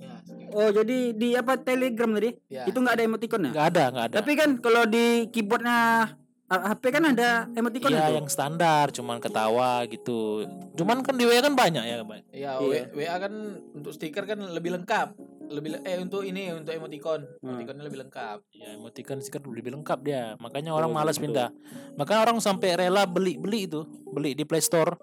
[0.48, 2.32] Oh jadi di apa Telegram tadi?
[2.48, 2.64] Ya.
[2.64, 3.50] Itu nggak ada emoticonnya?
[3.50, 6.08] nggak ada nggak ada Tapi kan kalau di keyboardnya
[6.46, 8.12] uh, HP kan ada emoticon Iya itu.
[8.16, 12.00] yang standar cuman ketawa gitu cuman kan di WA kan banyak ya.
[12.00, 12.52] Ya, Iya.
[12.58, 13.32] W- WA kan
[13.74, 15.20] untuk stiker kan lebih lengkap.
[15.48, 17.20] Lebih le- eh untuk ini untuk emoticon.
[17.40, 17.48] Hmm.
[17.50, 18.38] Emoticonnya lebih lengkap.
[18.50, 21.24] ya emoticon stiker lebih lengkap dia makanya orang Betul, malas betul.
[21.28, 21.48] pindah
[21.94, 24.96] makanya orang sampai rela beli beli itu beli di Play Store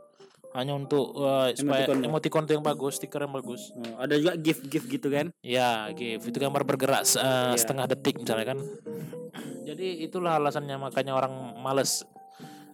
[0.56, 2.00] hanya untuk eh, supaya Emoticon.
[2.02, 5.28] emoticon tuh yang bagus stiker yang bagus Oh, ada juga gift-gift gitu kan?
[5.40, 7.60] ya GIF itu gambar bergerak se- eh, Iya.
[7.60, 8.60] setengah detik misalnya kan
[9.62, 12.08] jadi itulah alasannya makanya orang males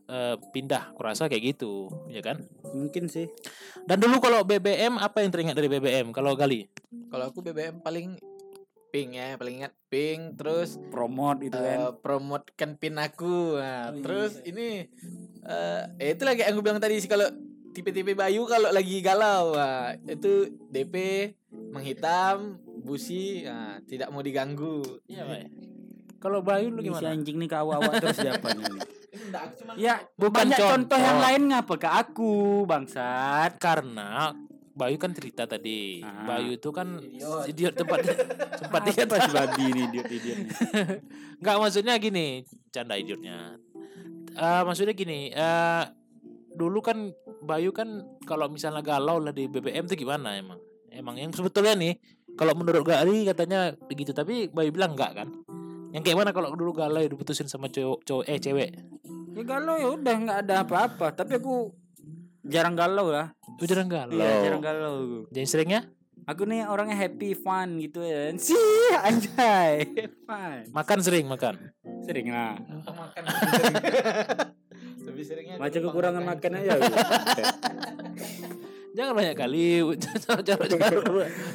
[0.05, 2.37] eh, pindah kurasa kayak gitu ya kan
[2.69, 3.27] Mungkin sih.
[3.83, 6.67] dan dulu kalau BBM apa yang teringat dari BBM kalau Gali
[7.07, 8.15] Kalau aku BBM paling
[8.87, 11.77] ping ya, paling ingat ping terus Promote itu kan.
[11.81, 13.55] eh, promotekan pin aku.
[13.55, 14.83] Nah, Oh, terus ini
[15.41, 17.27] eh eh, itu lagi yang aku bilang tadi sih kalau
[17.71, 20.31] tipe-tipe Bayu kalau lagi galau, wah, itu
[20.67, 20.95] DP
[21.67, 24.83] menghitam, busi, nah, tidak mau diganggu.
[25.05, 25.39] iya Pak
[26.17, 28.65] kalau Bayu lu Ini si gimana anjing nih ke awak-awak terus siapa nih?
[29.11, 30.71] Enggak, aku cuman Ya, Bukan banyak contoh.
[30.85, 30.99] contoh.
[30.99, 33.51] yang lain ngapa ke aku, bangsat?
[33.57, 34.29] karena
[34.71, 36.23] Bayu kan cerita tadi Ah.
[36.29, 37.43] Bayu itu kan Idiot.
[37.45, 37.99] idiot tempat
[38.55, 40.49] tempat dia Apa si babi nih idiot-idiot nih?
[41.37, 42.27] nggak maksudnya gini
[42.69, 43.57] canda idiotnya
[44.31, 45.83] Eh maksudnya gini eh
[46.51, 47.89] dulu kan Bayu kan
[48.21, 51.97] kalau misalnya galau lah di BBM tuh gimana emang emang yang sebetulnya nih
[52.33, 55.27] kalau menurut Gali katanya begitu tapi Bayu bilang enggak kan
[55.89, 58.69] yang kayak mana kalau dulu galau diputusin sama cowok cowok eh cewek
[59.31, 61.71] Ya galau ya udah nggak ada apa-apa, tapi aku
[62.43, 63.31] jarang galau lah.
[63.55, 64.95] itu jarang galau Iya, jarang galau.
[65.31, 65.81] jadi seringnya
[66.27, 68.29] Aku nih orangnya happy fun gitu ya.
[68.37, 68.53] Sih,
[69.07, 69.87] anjay.
[70.21, 70.69] Fun.
[70.69, 71.57] makan sering makan
[72.05, 72.59] Sering lah.
[72.85, 73.23] makan.
[75.21, 76.71] Lebih seringnya Macam kekurangan makan aja.
[78.97, 79.65] jangan banyak kali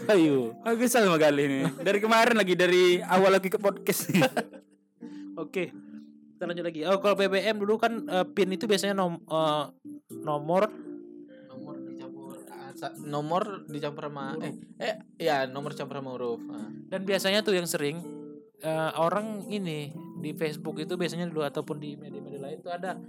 [0.09, 1.61] Bayu Aku sama kali ini.
[1.83, 4.07] Dari kemarin lagi dari awal lagi ke podcast.
[5.35, 5.74] Oke.
[6.37, 6.87] Kita lanjut lagi.
[6.87, 9.64] Oh, kalau BBM dulu kan eh, PIN itu biasanya nom eh,
[10.14, 10.70] nomor
[11.50, 12.38] nomor dicampur
[12.72, 16.40] sa- nomor dicampur sama eh eh ya nomor campur sama huruf.
[16.46, 16.68] Ah.
[16.87, 18.05] dan biasanya tuh yang sering
[18.61, 23.00] eh, orang ini di Facebook itu biasanya dulu ataupun di media-media lain tuh ada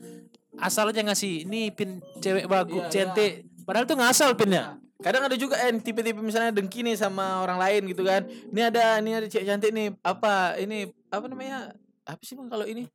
[0.58, 3.46] asal aja ngasih ini PIN cewek bagus, Iya, cantik.
[3.63, 4.80] Padahal tuh ngasal PINnya.
[4.98, 8.26] Kadang ada juga eh tipe-tipe misalnya dengki nih sama orang lain gitu kan.
[8.26, 9.93] Ini ada ini ada cewek cantik nih.
[10.02, 11.72] Apa ini apa namanya?
[12.08, 12.89] Apa sih Bang kalau ini?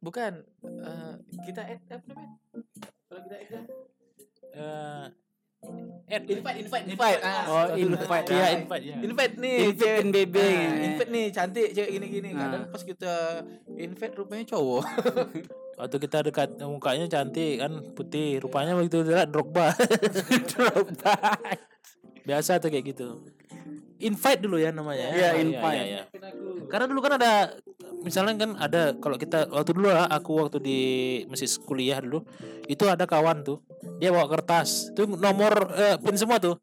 [0.00, 0.32] Bukan
[0.64, 2.36] eh, kita add apa namanya?
[3.10, 3.64] Kalau kita add kan?
[4.50, 5.06] Eh,
[6.10, 7.20] Ed, invite invite invite.
[7.22, 8.96] Ah, Oh, invite, Iya, ah, invite ya.
[8.98, 10.36] Invite nih Invite cewek kan BB.
[10.42, 12.30] Ah, invite nih cantik cewek gini-gini.
[12.34, 12.70] Kadang Ah.
[12.72, 13.12] pas kita
[13.78, 14.82] invite rupanya cowok.
[15.80, 19.70] Waktu kita dekat mukanya cantik kan putih, rupanya begitu lihat Drogba.
[20.50, 21.14] Drogba.
[22.28, 23.22] Biasa tuh kayak gitu.
[24.00, 25.12] Invite dulu ya namanya.
[25.12, 25.40] Iya, ya.
[25.44, 25.76] invite.
[25.76, 26.02] iya, iya.
[26.72, 27.52] Karena dulu kan ada
[28.00, 30.80] misalnya kan ada kalau kita waktu dulu lah aku waktu di
[31.28, 32.24] masih kuliah dulu
[32.64, 33.60] itu ada kawan tuh
[34.00, 36.56] dia bawa kertas itu nomor eh, pin semua tuh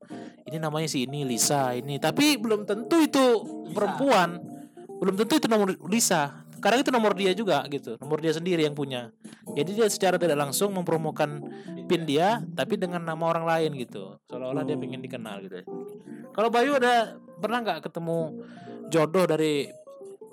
[0.50, 3.26] ini namanya si ini Lisa ini tapi belum tentu itu
[3.70, 4.42] perempuan
[4.98, 7.98] belum tentu itu nomor Lisa kadang itu nomor dia juga gitu.
[8.02, 9.14] Nomor dia sendiri yang punya.
[9.54, 11.42] Jadi dia secara tidak langsung mempromokan
[11.88, 14.20] pin dia tapi dengan nama orang lain gitu.
[14.28, 15.64] Seolah-olah dia pengen dikenal gitu.
[16.36, 18.44] Kalau Bayu ada pernah nggak ketemu
[18.92, 19.72] jodoh dari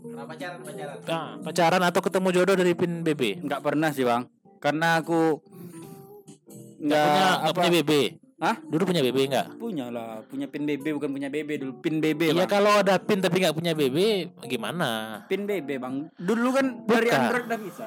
[0.05, 1.01] Nah, pacaran pacaran.
[1.09, 4.29] ah, pacaran atau ketemu jodoh dari pin BB Nggak pernah sih bang,
[4.61, 5.41] karena aku
[6.85, 7.93] nggak punya apa punya BB
[8.45, 8.57] Hah?
[8.61, 12.21] dulu punya BB nggak punya lah, punya pin BB bukan punya BB dulu pin BB
[12.29, 12.51] Iya bang.
[12.51, 13.97] kalau ada pin tapi nggak punya BB
[14.45, 15.25] gimana?
[15.25, 17.19] Pin BB bang, dulu kan dari Bukan.
[17.19, 17.87] Android udah bisa.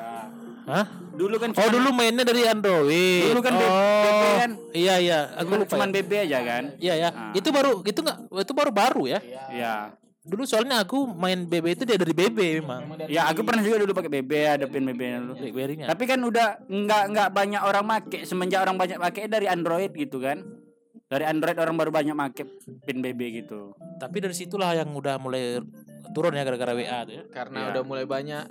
[0.68, 0.86] Hah?
[1.14, 3.24] Dulu kan Oh cuman- dulu mainnya dari Android.
[3.24, 4.52] Dulu kan oh, BB kan.
[4.74, 5.20] Iya iya.
[5.38, 5.72] Aku cuman, lupa.
[5.72, 5.94] cuman ya.
[5.96, 6.64] BB aja kan.
[6.76, 7.10] Iya ya.
[7.10, 7.32] Ah.
[7.32, 9.20] Itu baru itu nggak itu baru baru ya.
[9.48, 9.94] Ya,
[10.28, 12.84] Dulu soalnya aku main BB itu dia dari BB memang.
[13.08, 15.34] ya aku pernah juga dulu pakai BB ada pin BB dulu.
[15.40, 15.88] BlackBerry-nya.
[15.88, 20.20] Tapi kan udah nggak nggak banyak orang make semenjak orang banyak pakai dari Android gitu
[20.20, 20.44] kan.
[21.08, 22.44] Dari Android orang baru banyak make
[22.84, 23.72] pin BB gitu.
[23.96, 25.64] Tapi dari situlah yang udah mulai
[26.12, 27.24] turun ya gara-gara WA tuh ya.
[27.32, 27.68] Karena Iya.
[27.72, 28.44] udah mulai banyak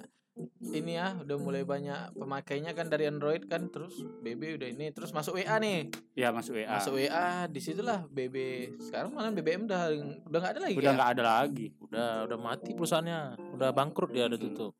[0.76, 5.16] ini ya, udah mulai banyak pemakainya kan dari Android kan terus BB udah ini terus
[5.16, 5.88] masuk WA nih.
[6.12, 6.76] Ya masuk WA.
[6.76, 8.36] Masuk WA di situlah BB.
[8.84, 9.88] Sekarang malah BBM udah
[10.28, 10.76] udah nggak ada lagi.
[10.76, 10.96] Udah ya?
[10.96, 11.66] nggak ada lagi.
[11.80, 13.20] Udah udah mati perusahaannya.
[13.56, 14.72] Udah bangkrut dia udah tutup.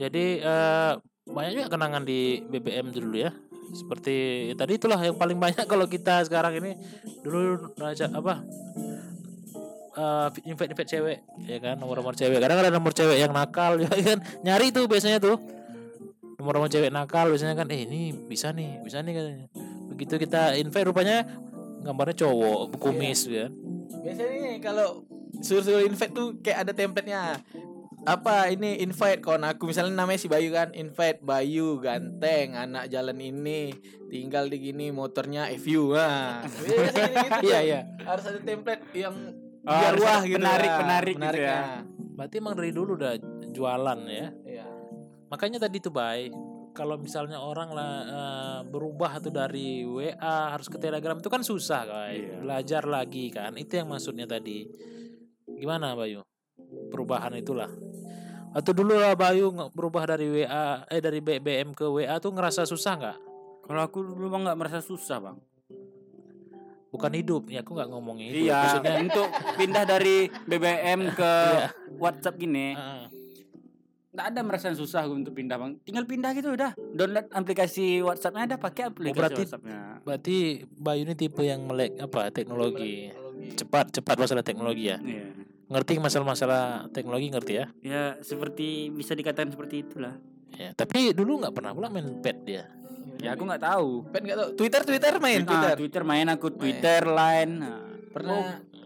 [0.00, 0.92] Jadi eh,
[1.28, 3.36] banyak juga kenangan di BBM dulu ya.
[3.74, 6.72] Seperti ya tadi itulah yang paling banyak kalau kita sekarang ini
[7.20, 8.40] dulu raja apa
[9.94, 12.42] eh invite invite cewek ya kan nomor-nomor cewek.
[12.42, 14.18] Kadang ada nomor cewek yang nakal ya kan.
[14.42, 15.38] Nyari tuh biasanya tuh.
[16.38, 19.46] Nomor-nomor cewek nakal biasanya kan eh ini bisa nih bisa nih katanya.
[19.94, 21.22] Begitu kita invite rupanya
[21.86, 23.52] gambarnya cowok kumis ya kan.
[24.02, 25.06] Biasanya nih kalau
[25.38, 27.38] suruh-suruh invite tuh kayak ada template-nya.
[28.04, 29.72] Apa ini invite kawan aku.
[29.72, 33.72] Misalnya namanya si Bayu kan invite Bayu ganteng anak jalan ini
[34.12, 35.96] tinggal di gini motornya FU
[36.68, 37.80] Biasanya gitu Iya, iya.
[38.04, 39.16] harus ada template yang
[39.64, 41.60] Oh, biar wah gitu penarik- lah, penarik gitu penariknya.
[42.14, 43.12] berarti emang dari dulu udah
[43.48, 44.66] jualan ya Iya.
[45.24, 46.28] Makanya tadi tuh Bay,
[46.70, 50.14] kalau misalnya orang lah eh, berubah tuh dari WA
[50.52, 52.22] harus ke Telegram itu kan susah Bay.
[52.22, 52.38] Iya.
[52.38, 53.54] Belajar lagi kan.
[53.54, 54.68] Itu yang maksudnya tadi.
[55.48, 56.22] Gimana Bayu?
[56.90, 57.66] Perubahan itulah.
[58.52, 62.92] Atau dulu lah Bayu berubah dari WA eh dari BBM ke WA tuh ngerasa susah
[62.94, 63.18] nggak?
[63.64, 65.36] Kalau aku dulu bang nggak merasa susah bang.
[66.94, 68.46] Bukan hidup, ya aku nggak ngomongin itu.
[68.46, 68.54] Iya.
[68.56, 69.26] Maksudnya untuk
[69.58, 71.66] pindah dari BBM ke Iya.
[71.96, 72.78] WhatsApp gini,
[74.10, 75.74] nggak ada merasa susah untuk pindah bang.
[75.82, 76.70] Tinggal pindah gitu udah.
[76.94, 79.78] Download aplikasi WhatsAppnya ada pakai aplikasi berarti- WhatsAppnya.
[80.00, 80.36] berarti
[80.70, 83.10] Bayu ini tipe yang melek apa teknologi.
[83.52, 84.96] Cepat, cepat masalah teknologi ya.
[84.96, 85.34] Iya.
[85.66, 87.66] Ngerti masalah-masalah teknologi ngerti ya?
[87.82, 90.14] Ya seperti bisa dikatakan seperti itulah.
[90.54, 92.70] Ya, tapi dulu nggak pernah pula main pet dia.
[93.18, 93.88] Ya aku nggak tahu.
[94.08, 94.48] Pen nggak tahu.
[94.54, 95.74] Twitter Twitter main Ah, Twitter.
[95.78, 97.54] Twitter main aku Twitter, Line.
[97.56, 98.36] Nah, Pernah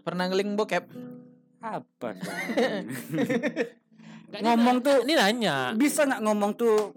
[0.01, 0.85] pernah ngeling bokep.
[1.59, 2.31] apa sih?
[4.39, 5.57] ngomong tuh Ini nanya.
[5.75, 6.95] bisa nggak ngomong tuh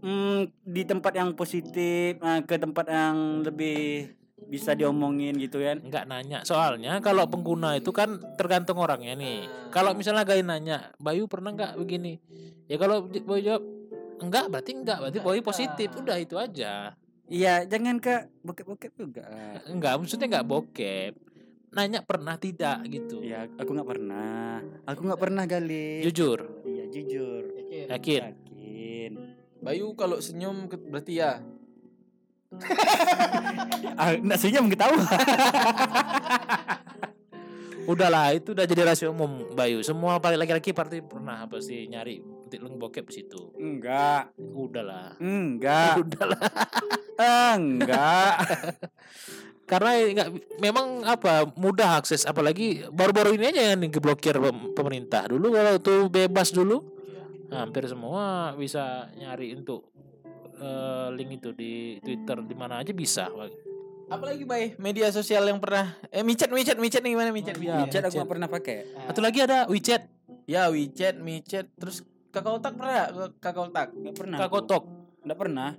[0.00, 4.10] mm, di tempat yang positif eh, ke tempat yang lebih
[4.42, 6.38] bisa diomongin gitu kan Nggak nanya.
[6.42, 9.46] Soalnya kalau pengguna itu kan tergantung orangnya nih.
[9.70, 12.18] Kalau misalnya Gai nanya, Bayu pernah nggak begini?
[12.66, 13.62] Ya kalau Bayu jawab
[14.22, 15.88] enggak, berarti enggak, berarti Bayu positif.
[15.92, 16.94] Udah itu aja.
[17.32, 19.24] iya jangan ke bokep-bokep juga
[19.66, 21.12] Enggak, maksudnya enggak bokep.
[21.72, 23.24] Nanya pernah tidak gitu.
[23.24, 27.42] ya aku nggak pernah aku nggak pernah gali Jujur, iya jujur
[27.88, 28.20] yakin.
[28.36, 29.12] yakin
[29.64, 31.40] Bayu kalau senyum berarti ya.
[33.96, 35.00] ah, nggak senyum ketawa
[37.82, 39.82] Udahlah, itu udah jadi rahasia umum Bayu.
[39.82, 43.48] Semua paling laki-laki pasti pernah apa sih nyari titik leng bokep di situ.
[43.56, 45.16] enggak Udahlah.
[45.16, 46.44] enggak Udahlah.
[47.56, 48.34] enggak
[49.72, 50.28] karena nggak
[50.60, 56.12] memang apa mudah akses apalagi baru-baru ini aja yang diblokir pem- pemerintah dulu kalau tuh
[56.12, 56.84] bebas dulu
[57.48, 59.88] hampir semua bisa nyari untuk
[60.60, 61.72] eh, link itu di
[62.04, 63.32] Twitter di mana aja bisa
[64.12, 67.56] Apalagi Bay, media sosial yang pernah eh micet micet micet nih gimana micet?
[67.56, 67.88] Oh, iya.
[67.88, 68.18] chat aku chat.
[68.20, 68.76] nggak pernah pakai
[69.08, 70.04] satu lagi ada WeChat
[70.44, 73.04] Ya WeChat, micet, terus kakak otak pernah
[73.38, 73.88] kakak otak?
[73.92, 74.84] nggak pernah Kakotok
[75.22, 75.70] nggak pernah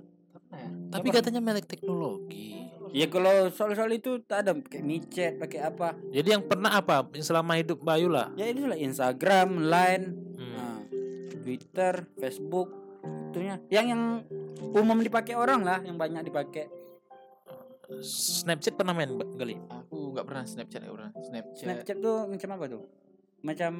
[0.88, 2.62] tapi katanya melek teknologi
[2.94, 5.98] Ya kalau soal-soal itu tak ada pakai micet, pakai apa?
[6.14, 10.04] jadi yang pernah apa selama hidup Bayu lah Ya itu lah Instagram, Line,
[10.38, 10.54] Hmm.
[10.54, 10.78] nah,
[11.26, 12.70] Twitter, Facebook,
[13.34, 13.58] itunya.
[13.66, 14.02] Yang yang
[14.70, 16.70] umum dipakai orang lah, yang banyak dipakai.
[18.00, 21.10] Snapchat pernah main Mbak Gali Aku nggak pernah Snapchat nggak pernah.
[21.18, 21.62] Snapchat.
[21.66, 22.82] Snapchat tuh macam apa tuh?
[23.42, 23.72] Macam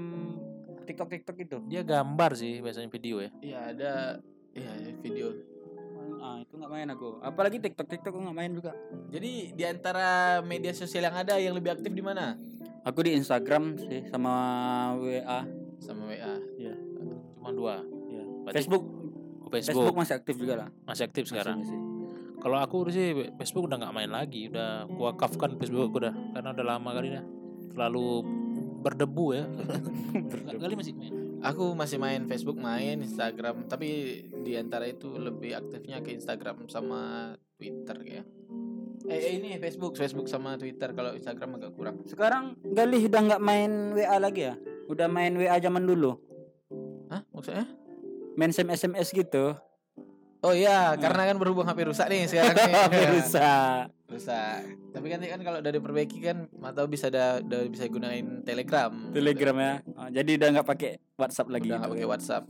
[0.84, 1.56] TikTok TikTok itu.
[1.66, 3.92] dia gambar sih biasanya video ya Iya ada
[4.54, 4.70] ya
[5.00, 5.34] video.
[6.20, 7.18] Ah itu nggak main aku.
[7.20, 8.72] Apalagi TikTok TikTok aku nggak main juga.
[9.10, 12.36] Jadi di antara media sosial yang ada yang lebih aktif di mana?
[12.84, 14.32] Aku di Instagram sih sama
[15.00, 15.48] WA.
[15.80, 16.34] Sama WA.
[17.34, 17.74] cuma dua
[18.44, 18.84] Berarti- Facebook,
[19.40, 20.68] oh, Facebook, Facebook, masih aktif juga lah.
[20.84, 21.60] masih aktif sekarang.
[21.60, 22.40] Masih, masih.
[22.40, 23.06] Kalau aku sih
[23.40, 27.08] Facebook udah nggak main lagi, udah gua kafkan Facebook aku udah karena udah lama kali
[27.12, 27.24] dah.
[27.72, 28.06] Terlalu
[28.84, 29.44] berdebu ya.
[30.44, 31.12] Nggak- kali masih main.
[31.44, 37.32] Aku masih main Facebook, main Instagram, tapi di antara itu lebih aktifnya ke Instagram sama
[37.56, 38.22] Twitter ya.
[39.04, 40.96] Eh, eh, ini Facebook, Facebook sama Twitter.
[40.96, 42.00] Kalau Instagram agak kurang.
[42.08, 44.56] Sekarang Galih udah nggak main WA lagi ya?
[44.88, 46.16] Udah main WA zaman dulu.
[47.12, 47.20] Hah?
[47.28, 47.68] Maksudnya?
[48.40, 49.52] Main SMS SMS gitu.
[50.44, 52.72] Oh iya, karena kan berhubung HP rusak nih sekarang nih.
[52.92, 53.08] Iya.
[53.16, 53.84] Rusak.
[54.14, 54.62] Rusak.
[54.90, 58.90] Tapi kan kan kalau udah diperbaiki kan atau bisa ada udah bisa gunain Telegram.
[59.10, 59.72] Telegram ya.
[59.92, 61.68] Oh, jadi udah nggak pakai WhatsApp lagi.
[61.68, 62.44] Udah nggak pakai WhatsApp.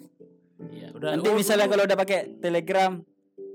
[0.70, 1.08] Iya, udah.
[1.16, 2.92] Nanti oh, misalnya dulu- kalau udah pakai Telegram,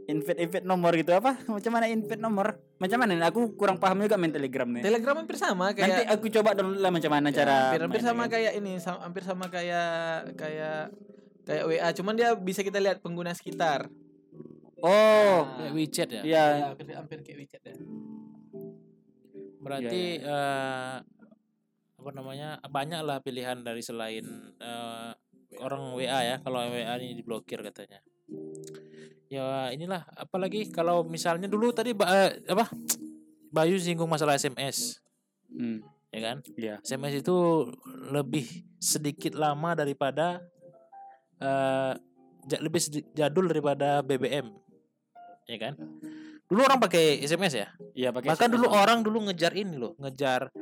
[0.06, 1.38] invite invite nomor gitu apa?
[1.56, 2.58] Macam mana invite nomor?
[2.76, 3.12] Macam mana?
[3.14, 3.26] nih?
[3.30, 4.84] Aku kurang paham juga main Telegram nih.
[4.84, 7.56] Telegram hampir sama Nanti kayak aku coba dulu lah macam mana Ya, cara.
[7.70, 8.34] hampir, hampir sama lagi.
[8.36, 9.90] kayak ini hampir sama kayak
[10.34, 10.82] kayak
[11.46, 13.90] kayak WA cuman dia bisa kita lihat pengguna sekitar
[14.80, 16.22] Oh, kayak WeChat ya.
[16.24, 16.46] iya.
[16.72, 17.76] hampir hampir kayak WeChat ya
[19.60, 20.96] Berarti eh,
[22.00, 22.64] apa namanya?
[22.64, 24.24] Banyak lah pilihan dari selain
[24.56, 25.12] eh,
[25.60, 26.36] orang WA ya.
[26.40, 28.00] Kalau WA ini diblokir katanya.
[29.30, 32.72] Ya inilah apalagi kalau misalnya dulu tadi ba- eh, apa?
[33.50, 35.02] Bayu singgung masalah SMS,
[35.50, 35.82] Hmm,
[36.14, 36.38] ya kan?
[36.54, 36.78] iya.
[36.86, 37.66] SMS itu
[38.14, 38.46] lebih
[38.78, 40.38] sedikit lama daripada
[41.42, 41.94] eh
[42.46, 42.78] ja- lebih
[43.12, 44.54] jadul daripada BBM.
[45.50, 45.74] Ya kan?
[46.46, 47.68] Dulu orang pakai SMS ya.
[47.92, 48.56] Iya, pakai Bahkan SMS.
[48.56, 50.54] dulu orang dulu ngejar ini loh, ngejar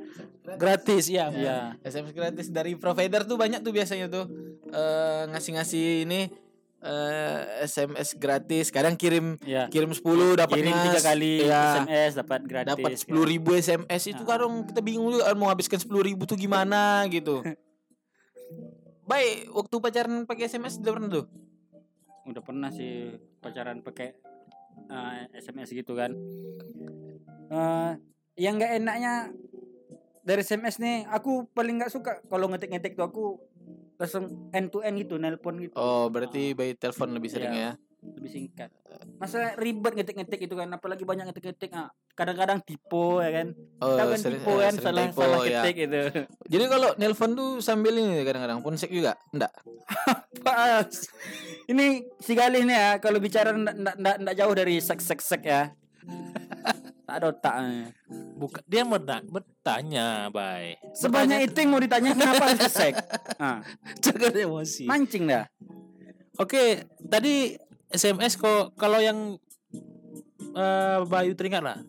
[0.53, 1.27] gratis ya.
[1.27, 1.75] Iya.
[1.81, 4.27] SMS gratis dari provider tuh banyak tuh biasanya tuh
[4.65, 6.27] eh, ngasih-ngasih ini
[6.77, 9.67] eh, SMS gratis kadang kirim Iya.
[9.67, 10.03] kirim 10
[10.35, 12.69] dapat Kirim tiga kali ya, SMS dapat gratis.
[12.69, 14.27] dapat sepuluh ribu SMS itu Ah.
[14.29, 17.41] kadang kita bingung juga mau habiskan sepuluh ribu tuh gimana gitu
[19.09, 21.25] baik waktu pacaran pakai SMS udah pernah tuh
[22.25, 23.07] Udah pernah sih
[23.39, 24.19] pacaran pakai
[24.85, 26.11] eh, SMS gitu kan.
[27.47, 27.91] Eh,
[28.37, 29.13] yang nggak enaknya
[30.21, 33.23] dari SMS nih, aku paling nggak suka kalau ngetik-ngetik tuh aku
[33.97, 35.73] langsung end to end gitu, nelpon gitu.
[35.73, 37.73] oh berarti by telepon lebih sering Iya.
[37.73, 38.69] ya lebih singkat.
[39.17, 41.69] Masalah ribet ngetik-ngetik itu kan, apalagi banyak ngetik-ngetik.
[41.69, 43.47] Ah, kadang-kadang typo ya kan.
[43.77, 45.61] oh Tahu kan sering- typo eh, kan salah typo, salah ya.
[45.61, 46.01] ketik itu.
[46.53, 49.51] jadi kalau nelpon tuh sambil ini kadang-kadang ponsek juga enggak
[50.45, 50.89] Pas.
[51.65, 55.43] Ini si Galih nih ya, kalau bicara ndak ndak ndak jauh dari sek sek sek
[55.43, 55.73] ya.
[57.05, 57.91] tak ada otaknya.
[58.35, 60.75] Bukan dia mena- bertanya, Bay.
[60.93, 62.95] Sebanyak itu yang mau ditanya kenapa harus sek?
[63.37, 63.59] Ah,
[63.99, 64.83] jangan emosi.
[64.85, 65.45] mancing dah.
[66.37, 67.57] Oke, tadi
[67.87, 69.35] SMS kok kalau yang
[70.53, 71.79] eh Bayu teringat lah.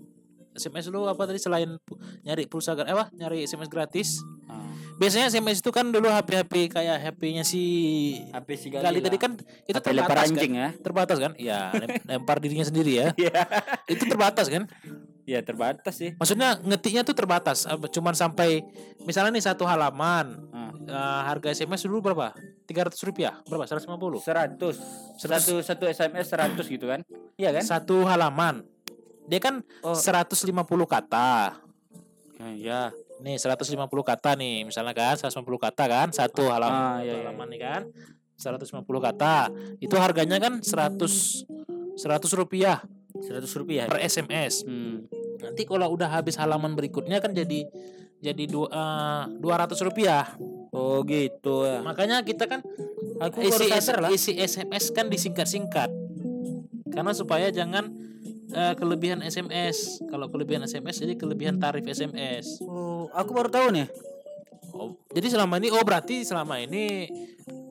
[0.58, 1.78] SMS lu apa tadi selain
[2.26, 4.18] nyari pulsa eh, apa nyari SMS gratis?
[4.50, 4.66] Ah,
[4.98, 7.62] Biasanya SMS itu kan dulu HP-HP kayak HP-nya si
[8.34, 10.58] HP si Gali tadi kan itu HP terbatas anjing kan?
[10.58, 10.68] ya.
[10.82, 11.32] Terbatas kan?
[11.78, 13.06] Lem- lempar dirinya sendiri ya.
[13.22, 13.46] Iya.
[13.86, 14.66] Itu terbatas kan?
[15.28, 16.16] Iya terbatas sih.
[16.16, 18.64] Maksudnya ngetiknya tuh terbatas, cuman sampai
[19.04, 20.72] misalnya nih satu halaman Ah.
[20.88, 22.32] eh, harga SMS dulu berapa?
[22.64, 23.68] 300 rupiah, berapa?
[23.68, 24.24] 150?
[24.24, 24.80] 100
[25.20, 27.04] satu satu SMS 100 gitu kan?
[27.36, 27.60] Iya kan?
[27.60, 28.64] Satu halaman.
[29.28, 29.92] Dia kan Oh.
[29.92, 31.60] 150 kata.
[32.38, 32.96] Ah, Iya.
[33.20, 37.16] Nih 150 kata nih, misalnya kan 150 kata kan satu Ah, halaman, iya, satu iya.
[37.20, 37.82] halaman nih kan.
[38.32, 39.52] 150 kata.
[39.76, 41.44] Itu harganya kan 100
[41.98, 42.80] 100 rupiah
[43.18, 43.84] 100 rupiah.
[43.84, 44.62] per SMS.
[44.62, 45.10] Hmm.
[45.38, 47.66] Nanti kalau udah habis halaman berikutnya kan jadi
[48.18, 50.26] jadi dua, eh, 200 rupiah.
[50.74, 51.80] Oh gitu ya.
[51.80, 52.60] Makanya kita kan
[53.18, 54.10] Aku isi, sadar lah.
[54.14, 55.90] isi SMS kan disingkat-singkat.
[56.90, 57.90] Karena supaya jangan
[58.50, 60.02] eh, kelebihan SMS.
[60.10, 62.62] Kalau kelebihan SMS jadi kelebihan tarif SMS.
[62.66, 63.88] Oh, aku baru tahu nih.
[64.74, 67.08] Oh, jadi selama ini oh berarti selama ini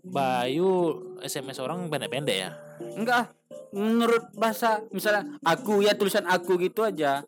[0.07, 2.51] Bayu SMS orang pendek-pendek ya.
[2.95, 3.35] Enggak.
[3.75, 7.27] Menurut bahasa misalnya aku ya tulisan aku gitu aja.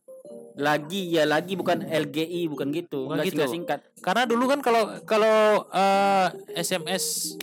[0.60, 3.08] Lagi ya lagi bukan LGI bukan gitu.
[3.08, 3.44] Bukan Enggak gitu.
[3.48, 3.80] singkat.
[4.04, 7.36] Karena dulu kan kalau kalau eh, SMS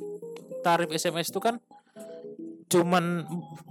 [0.60, 1.56] tarif SMS itu kan
[2.66, 3.22] cuman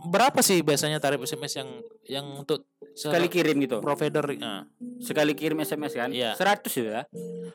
[0.08, 1.69] berapa sih biasanya tarif SMS yang
[2.08, 2.63] yang untuk
[2.96, 3.83] se- Sekali kirim gitu.
[3.83, 4.65] provider nah,
[5.04, 6.10] Sekali kirim SMS kan?
[6.10, 6.33] Iya.
[6.33, 7.02] 100 ya.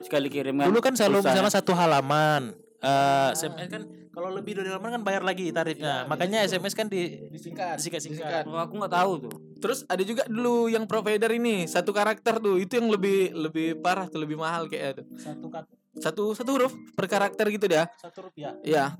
[0.05, 0.68] Sekali kirim kan.
[0.68, 2.55] Dulu kan selalu misalnya satu halaman.
[2.80, 6.04] Eh SMS kan kalau lebih dari halaman kan bayar lagi tarifnya.
[6.11, 8.42] Makanya SMS kan di disingkat disingkat-singkat.
[8.50, 9.34] Oh, aku nggak tahu tuh.
[9.62, 14.11] Terus ada juga dulu yang provider ini satu karakter tuh itu yang lebih lebih parah
[14.11, 15.06] tuh lebih mahal kayak tuh.
[15.14, 15.64] Satu kat
[15.98, 17.86] Satu satu huruf per karakter gitu dah.
[17.98, 18.54] satu rupiah.
[18.66, 18.94] Iya.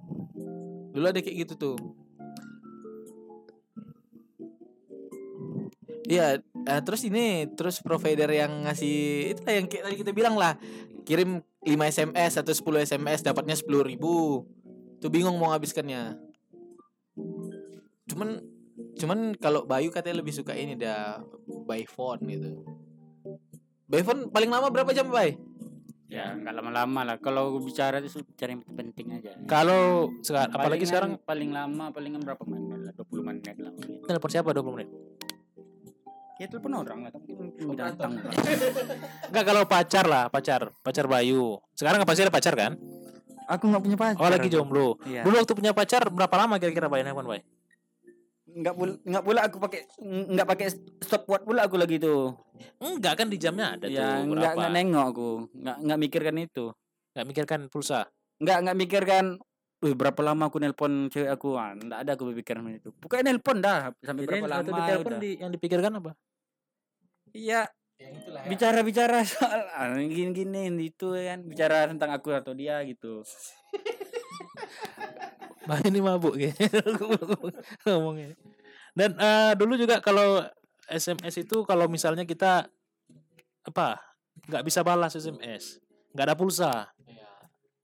[0.91, 1.77] Dulu ada kayak gitu tuh.
[6.11, 10.59] Iya, eh, terus ini terus provider yang ngasih itu yang kayak tadi kita bilang lah,
[11.07, 14.43] kirim 5 SMS atau 10 SMS dapatnya 10.000 ribu
[15.01, 16.31] Tuh bingung mau ngabiskannya.
[18.11, 18.43] cuman
[18.99, 21.23] cuman kalau Bayu katanya lebih suka ini dah
[21.63, 22.67] by phone gitu
[23.87, 25.39] by phone paling lama berapa jam Bay
[26.11, 27.17] Ya, nggak lama-lama lah.
[27.23, 29.31] Kalau bicara itu bicara yang penting aja.
[29.47, 32.93] Kalau sekarang apalagi sekarang paling lama palingan berapa menit lah?
[32.99, 33.71] 20 menit lah.
[34.11, 34.91] telepon siapa 20 menit?
[36.43, 37.79] Ya telepon orang lah, tapi Operator.
[37.79, 38.19] datang.
[39.31, 41.63] Enggak kalau pacar lah, pacar, pacar Bayu.
[41.79, 42.75] Sekarang pasti ada pacar kan?
[43.51, 44.21] Aku nggak punya pacar.
[44.21, 44.95] Oh lagi jomblo.
[45.03, 45.27] Iya.
[45.27, 47.43] Dulu waktu punya pacar berapa lama kira-kira Bay nelpon Bay?
[48.51, 50.67] nggak pula nggak pula aku pakai nggak pakai
[50.99, 52.35] stopwatch pula aku lagi tuh
[52.83, 54.59] Enggak kan di jamnya ada ya tuh nggak berapa.
[54.59, 56.67] nggak nengok aku nggak nggak mikirkan itu
[57.15, 58.11] Nggak mikirkan pulsa.
[58.43, 59.25] nggak nggak mikirkan
[59.81, 63.63] Wih, berapa lama aku nelpon cewek aku ah, nggak ada aku berpikiran itu pokoknya nelpon
[63.63, 65.21] dah sampai berapa Jadi lama waktu ditelepon udah.
[65.23, 66.11] di, yang dipikirkan apa?
[67.31, 67.61] iya
[68.01, 72.81] itulah bicara bicara soal ah, gini gini itu ya kan bicara tentang aku atau dia
[72.89, 73.21] gitu
[75.69, 76.35] Bah ini mabuk
[77.87, 78.35] ngomongnya.
[78.97, 80.43] Dan eh, dulu juga kalau
[80.91, 82.67] SMS itu kalau misalnya kita
[83.63, 84.01] apa
[84.51, 85.79] nggak bisa balas SMS,
[86.11, 86.91] nggak ada pulsa.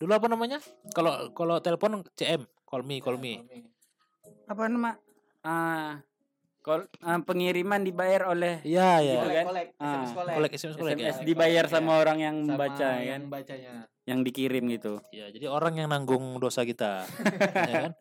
[0.02, 0.58] Dulu apa namanya?
[0.90, 3.44] Kalau kalau telepon CM, call me, call me.
[4.46, 4.94] apa nama
[5.42, 5.98] ah
[6.66, 9.14] kol ah, pengiriman dibayar oleh Iya ya.
[9.16, 9.44] Gitu kan?
[9.46, 10.98] kolek Ah, SMS kolek Kolek SMS kolek ya.
[11.06, 15.26] SMS dibayar sama orang yang Sama baca ya yang kan bacanya yang dikirim gitu Ya,
[15.28, 17.06] jadi orang yang nanggung dosa kita.
[17.62, 17.92] ya kan?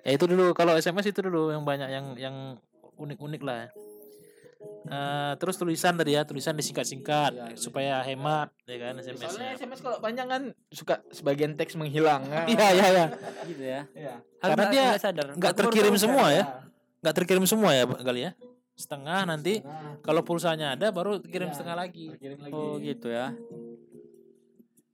[0.00, 2.36] Ya itu dulu kalau SMS itu dulu yang banyak yang yang
[2.94, 3.68] unik-unik lah.
[4.86, 7.58] Eh, terus tulisan tadi ya, tulisan disingkat-singkat Iya, tulisan.
[7.58, 9.48] supaya hemat ya kan soalnya SMS-nya.
[9.56, 13.06] SMS kalau panjang kan suka sebagian teks menghilang Iya, iya, iya.
[13.44, 14.14] gitu ya Iya.
[14.38, 14.84] Aku Karena nggak- dia
[15.34, 16.38] nggak terkirim semua sekarang.
[16.38, 16.44] ya.
[16.98, 18.32] Nggak terkirim semua ya kali ya.
[18.72, 21.54] Setengah nanti Nah, kalau pulsanya ada baru kirim Iya.
[21.54, 22.12] setengah lagi.
[22.14, 23.32] kirim lagi oh gitu ya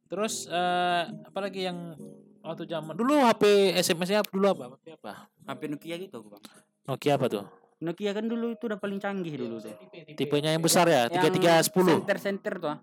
[0.06, 1.96] Terus eh apalagi yang
[2.40, 3.42] waktu zaman dulu HP
[3.74, 4.64] SMS-nya dulu apa?
[4.76, 5.12] HP apa?
[5.46, 6.42] HP Nokia gitu bang
[6.84, 7.44] Nokia apa tuh?
[7.80, 9.74] Nokia kan dulu itu udah paling canggih dulu tuh
[10.14, 11.98] Tipenya yang besar ya, tiga tiga sepuluh.
[11.98, 12.76] center center tuh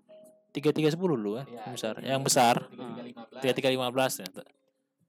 [0.50, 2.08] tiga tiga sepuluh dulu kan Iya, yang besar iya.
[2.10, 2.54] yang besar
[3.38, 4.26] Tiga, tiga lima belas ya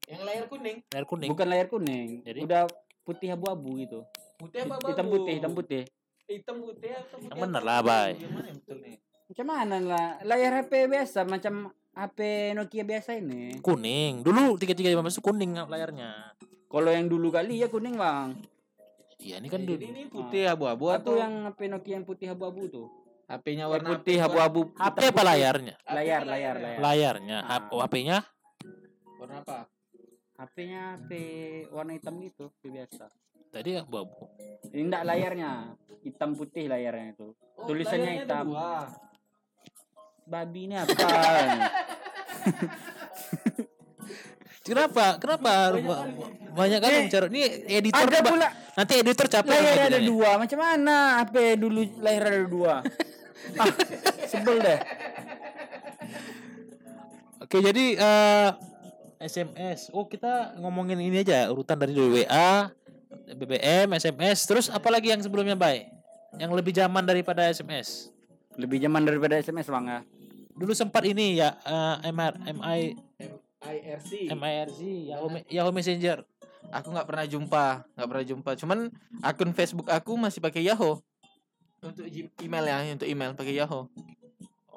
[0.07, 2.39] yang layar kuning air kuning bukan layar kuning Jadi?
[2.45, 2.63] udah
[3.01, 3.99] putih abu-abu gitu.
[4.37, 5.83] Putih apa hitam putih hitam putih.
[6.25, 7.29] Hitam putih atau putih?
[7.29, 7.67] Yang bener apa?
[7.67, 8.11] lah, Bay.
[8.17, 8.95] yang betul nih?
[9.31, 10.07] Macam mana lah?
[10.27, 11.53] Layar HP biasa macam
[11.91, 12.19] HP
[12.55, 13.59] Nokia biasa ini.
[13.59, 14.23] Kuning.
[14.23, 16.35] Dulu tiga tiga lima belas itu kuning layarnya.
[16.71, 18.35] Kalau yang dulu kali ya kuning bang.
[19.21, 19.77] Iya ini kan dulu.
[19.77, 22.87] ini putih abu-abu atau atau yang HP Nokia yang putih abu-abu tuh?
[23.31, 25.23] HP-nya warna putih abu-abu HP hitam apa putih.
[25.23, 25.75] layarnya?
[25.87, 26.79] Layar layar layar.
[26.81, 27.37] Layarnya.
[27.45, 27.61] Ah.
[27.85, 28.17] HP-nya
[29.21, 29.69] warna apa
[30.41, 31.11] HP-nya HP
[31.69, 33.05] warna hitam gitu HP biasa.
[33.53, 34.25] Tadi abu abu
[34.73, 37.37] ini enggak layarnya hitam putih layarnya itu.
[37.61, 38.49] Oh, Tulisannya hitam.
[38.49, 38.89] dua.
[40.25, 40.95] babi ini apa?
[44.65, 45.17] Kenapa?
[45.21, 45.75] Kenapa?
[46.53, 48.47] Banyak kan yang bicara ini editor ada pula.
[48.77, 50.29] nanti editor capek layar nanti ada dua.
[50.41, 50.97] Macam mana?
[51.21, 52.73] HP dulu layar ada dua?
[53.61, 53.67] Ah
[54.25, 54.79] sebel deh.
[57.41, 58.70] Oke jadi eh
[59.21, 62.73] SMS oh kita ngomongin ini aja urutan dari WA
[63.37, 65.87] BBM SMS terus apalagi yang sebelumnya baik
[66.41, 68.11] yang lebih zaman daripada SMS
[68.59, 69.99] lebih zaman daripada SMS bang ya?
[70.51, 72.81] Dulu sempat ini ya eh, MR, MI
[73.61, 74.79] IRC MIRC
[75.13, 76.25] Yahoo, Yahoo Messenger.
[76.71, 77.65] Aku nggak pernah jumpa
[77.95, 78.51] nggak pernah jumpa.
[78.59, 78.79] Cuman
[79.23, 80.99] akun Facebook aku masih pakai Yahoo.
[81.81, 82.05] Untuk
[82.45, 83.89] email ya untuk email pakai Yahoo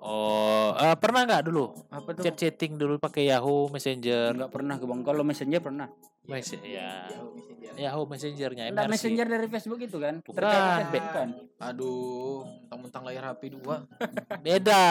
[0.05, 1.73] oh eh, pernah nggak dulu?
[1.89, 2.23] Apa tuh?
[2.29, 4.37] Chat chatting dulu pakai Yahoo Messenger.
[4.37, 5.89] Enggak pernah ke bang kalau messenger pernah.
[6.25, 7.09] Mes- ya.
[7.09, 7.73] Yahoo Messenger.
[7.75, 10.15] Yahoo Messengernya enggak MRC messenger dari Facebook itu kan?
[10.23, 10.37] Bukan.
[10.39, 11.29] terkait Facebook kan
[11.59, 13.77] aduh mentang-mentang layar HP dua.
[14.47, 14.85] Beda.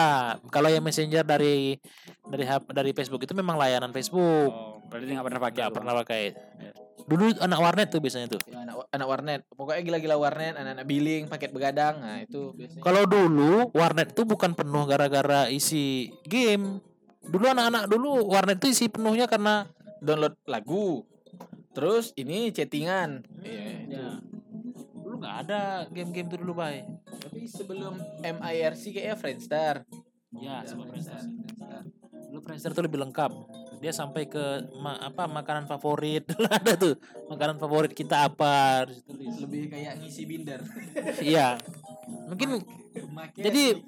[0.50, 1.78] Kalau yang Messenger dari
[2.26, 2.44] dari
[2.74, 4.50] dari Facebook itu memang layanan Facebook.
[4.50, 6.22] Oh berarti nggak pernah pakai nggak pernah pakai
[7.04, 11.22] dulu anak warnet tuh biasanya tuh ya, anak anak warnet pokoknya gila-gila warnet anak-anak billing
[11.28, 16.80] paket begadang nah itu biasanya Kalau dulu warnet itu bukan penuh gara-gara isi game.
[17.20, 19.68] Dulu anak-anak dulu warnet itu isi penuhnya karena
[20.00, 21.04] download lagu
[21.72, 23.96] terus ini chattingan Iya, itu.
[23.96, 24.08] ya,
[24.94, 26.84] dulu nggak ada game-game itu dulu bay.
[27.18, 29.74] tapi sebelum MIRC kayaknya Friendster
[30.34, 31.20] Ya, Ya, sebelum Friendster.
[31.20, 31.82] Friendster.
[32.34, 33.30] Dulu Friendster tuh lebih lengkap.
[33.78, 34.42] Dia sampai ke
[34.74, 36.98] ma- apa makanan favorit ada tuh
[37.30, 38.90] makanan favorit kita apa
[39.38, 40.58] lebih kayak ngisi binder
[41.22, 41.62] Iya.
[42.28, 42.58] Mungkin
[43.14, 43.86] Make, Jadi-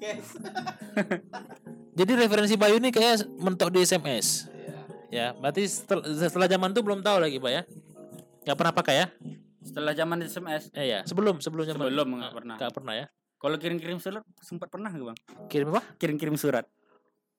[1.99, 4.47] jadi referensi Bayu ini kayak mentok di SMS.
[4.47, 4.79] Iya.
[5.11, 7.61] Ya, berarti setel- setelah zaman itu belum tahu lagi, Pak ya.
[8.43, 9.07] Nggak pernah pakai ya?
[9.59, 12.55] setelah zaman SMS Eh ya, sebelum sebelum zaman Sebelum, nggak pernah.
[12.55, 13.05] Nggak pernah ya.
[13.35, 15.83] kalau kirim-kirim surat sempat pernah nggak bang Kirim apa?
[15.99, 16.63] kirim-kirim surat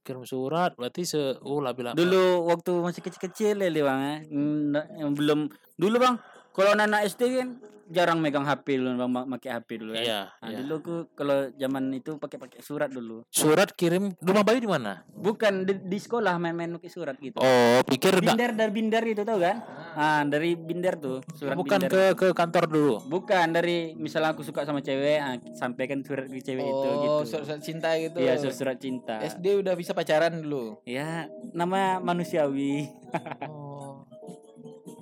[0.09, 1.97] Kirim surat berarti se oh lebih lama.
[2.01, 4.17] dulu waktu masih kecil-kecil ya bang ya.
[4.33, 4.73] Mm,
[5.05, 6.17] yang belum dulu bang
[6.59, 7.49] Kalau anak SD kan
[7.89, 10.05] jarang megang HP dulu, bang, pakai HP dulu kan.
[10.05, 10.59] Iya, Nah, iya.
[10.61, 13.25] dulu aku kalau zaman itu pakai pakai surat dulu.
[13.33, 15.07] Surat kirim rumah Bayu di mana?
[15.09, 17.41] Bukan di, di sekolah main-main pakai surat gitu.
[17.41, 19.57] Oh, pikir enggak Binder dari binder itu tau kan?
[19.97, 21.89] Ah, dari binder tuh, surat bukan binder.
[21.89, 22.95] ke ke kantor dulu.
[23.09, 27.15] Bukan dari misalnya aku suka sama cewek, ah, sampaikan surat ke cewek itu gitu.
[27.15, 28.19] Oh, surat cinta gitu.
[28.21, 29.17] Iya, surat, surat cinta.
[29.23, 30.77] SD udah bisa pacaran dulu.
[30.85, 32.85] Ya, nama manusiawi.
[33.49, 33.88] Oh.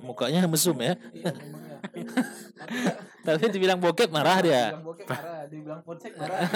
[0.07, 0.95] Mukanya mesum ya.
[1.11, 1.79] Iya, memang ya.
[3.27, 4.71] Tapi dibilang bokep marah dia.
[4.71, 6.41] Dibilang bokep marah, dibilang ponsek marah.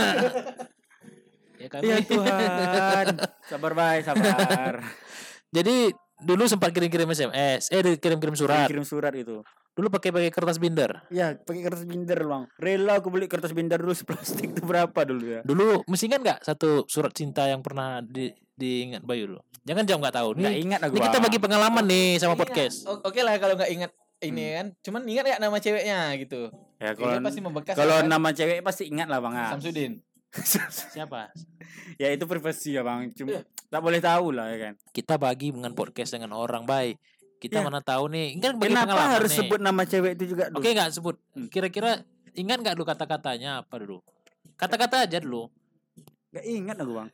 [1.61, 1.93] Ya kami.
[1.93, 3.07] Ya Tuhan.
[3.53, 4.81] sabar baik, sabar.
[5.53, 8.65] Jadi dulu sempat kirim-kirim SMS, eh kirim-kirim surat.
[8.65, 9.45] Kirim surat itu.
[9.81, 11.09] Dulu pakai pakai kertas binder.
[11.09, 12.45] Ya, pakai kertas binder, Bang.
[12.61, 15.41] Rela aku beli kertas binder dulu seplastik itu berapa dulu ya?
[15.41, 19.41] Dulu mesti ingat nggak satu surat cinta yang pernah di diingat Bayu dulu?
[19.65, 20.29] Jangan jawab nggak tahu.
[20.37, 20.93] Enggak Nih, ingat aku.
[20.93, 22.41] ini kita bagi pengalaman nih sama Iya.
[22.45, 22.77] podcast.
[22.85, 24.67] Oke lah kalau nggak ingat ini kan.
[24.85, 26.53] Cuman ingat ya nama ceweknya gitu.
[26.77, 27.75] Ya, Kalau kalau pasti membekas.
[27.75, 28.05] kalau kan?
[28.05, 29.33] nama cewek pasti ingat lah, Bang.
[29.33, 30.05] Samsudin.
[30.95, 31.33] Siapa?
[31.97, 33.09] ya itu privasi ya, Bang.
[33.11, 33.43] Cuma Iya.
[33.67, 34.73] tak boleh tahu lah ya kan.
[34.93, 37.01] Kita bagi dengan podcast dengan orang baik.
[37.41, 37.65] Kita Ya.
[37.65, 38.37] mana tahu nih.
[38.37, 39.39] Kan Kenapa harus nih.
[39.41, 40.61] sebut nama cewek itu juga dulu?
[40.61, 41.17] Oke nggak sebut.
[41.33, 41.49] Hmm.
[41.49, 44.05] Kira-kira ingat nggak dulu kata-katanya apa dulu?
[44.55, 45.49] Kata-kata aja dulu.
[46.31, 47.09] Gak ingat aku, Bang.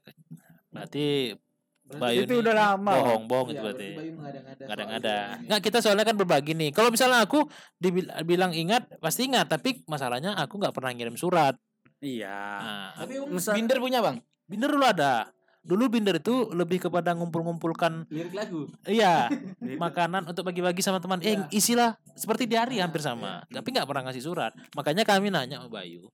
[0.69, 1.33] Berarti
[1.87, 2.93] Bayu itu nih udah lama.
[2.93, 3.89] Bohong bohong Iya, itu berarti.
[3.95, 5.15] Soal Kadang-ada.
[5.15, 5.45] itu.
[5.47, 6.71] Nggak kita soalnya kan berbagi nih.
[6.75, 7.47] Kalau misalnya aku
[7.79, 11.55] dibilang ingat pasti ingat, tapi masalahnya aku nggak pernah ngirim surat.
[11.97, 12.35] Iya.
[12.59, 14.19] Nah, Tapi um, Misal- Binder punya bang.
[14.45, 15.31] binder dulu ada.
[15.67, 18.71] Dulu binder itu lebih kepada ngumpul-ngumpulkan Lirik lagu.
[18.87, 19.27] iya
[19.83, 21.19] makanan untuk bagi-bagi sama teman.
[21.21, 21.51] Eh Iya.
[21.51, 23.43] isilah seperti diary hampir sama.
[23.47, 24.55] Tapi nggak pernah ngasih surat.
[24.73, 26.07] Makanya kami nanya sama Bayu.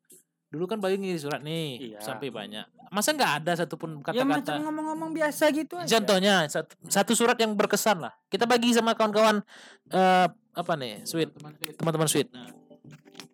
[0.49, 2.01] Dulu kan Bayu ngirim surat nih Iya.
[2.01, 2.65] sampai banyak.
[2.89, 4.53] Masa nggak ada satupun Ya macam kata-kata.
[4.59, 5.89] ngomong-ngomong biasa gitu aja.
[5.91, 8.13] Contohnya satu, satu surat yang berkesan lah.
[8.27, 9.41] Kita bagi sama kawan-kawan
[9.89, 12.29] eh apa nih, sweet Teman teman-teman sweet.
[12.29, 12.53] Nah,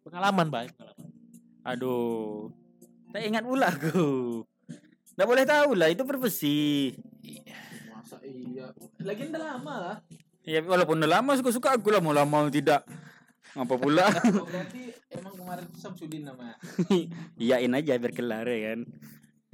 [0.02, 0.74] pengalaman baik.
[1.64, 2.50] Aduh.
[3.08, 4.42] Tak ingat pula aku.
[5.18, 6.94] Tak boleh tahu lah itu privasi.
[7.90, 8.70] Masa iya.
[9.02, 9.96] Lagi udah lama lah.
[10.46, 12.86] Ya walaupun udah lama suka-suka aku lah mau lama mau tidak.
[13.58, 14.06] Apa pula?
[14.38, 16.54] Oh, berarti emang kemarin tuh Samsudin namanya.
[17.42, 18.86] Iyain aja biar kelar ya kan.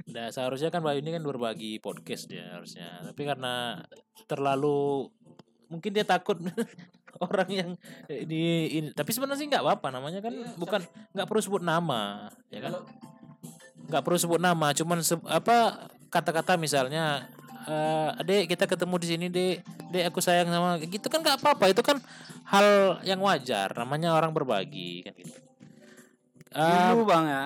[0.05, 3.01] Nah, seharusnya kan Bayu ini kan berbagi podcast dia harusnya.
[3.01, 3.81] Tapi karena
[4.29, 5.09] terlalu
[5.65, 6.37] mungkin dia takut
[7.25, 7.69] orang yang
[8.05, 8.93] di ini.
[8.93, 10.85] Tapi sebenarnya sih nggak apa-apa namanya kan Iya, bukan
[11.17, 12.77] nggak perlu sebut nama, ya kan?
[12.77, 12.85] Kalau
[13.85, 17.27] nggak perlu sebut nama cuman se- apa kata-kata misalnya
[17.63, 19.55] eh adek kita ketemu di sini dek
[19.89, 21.97] dek aku sayang sama gitu kan nggak apa-apa itu kan
[22.45, 22.67] hal
[23.01, 25.33] yang wajar namanya orang berbagi kan gitu
[26.51, 27.43] Eh, Dulu bang ya,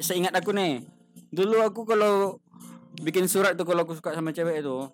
[0.00, 0.80] seingat aku nih.
[1.28, 2.40] Dulu aku kalau
[2.96, 4.88] bikin surat tuh kalau aku suka sama cewek itu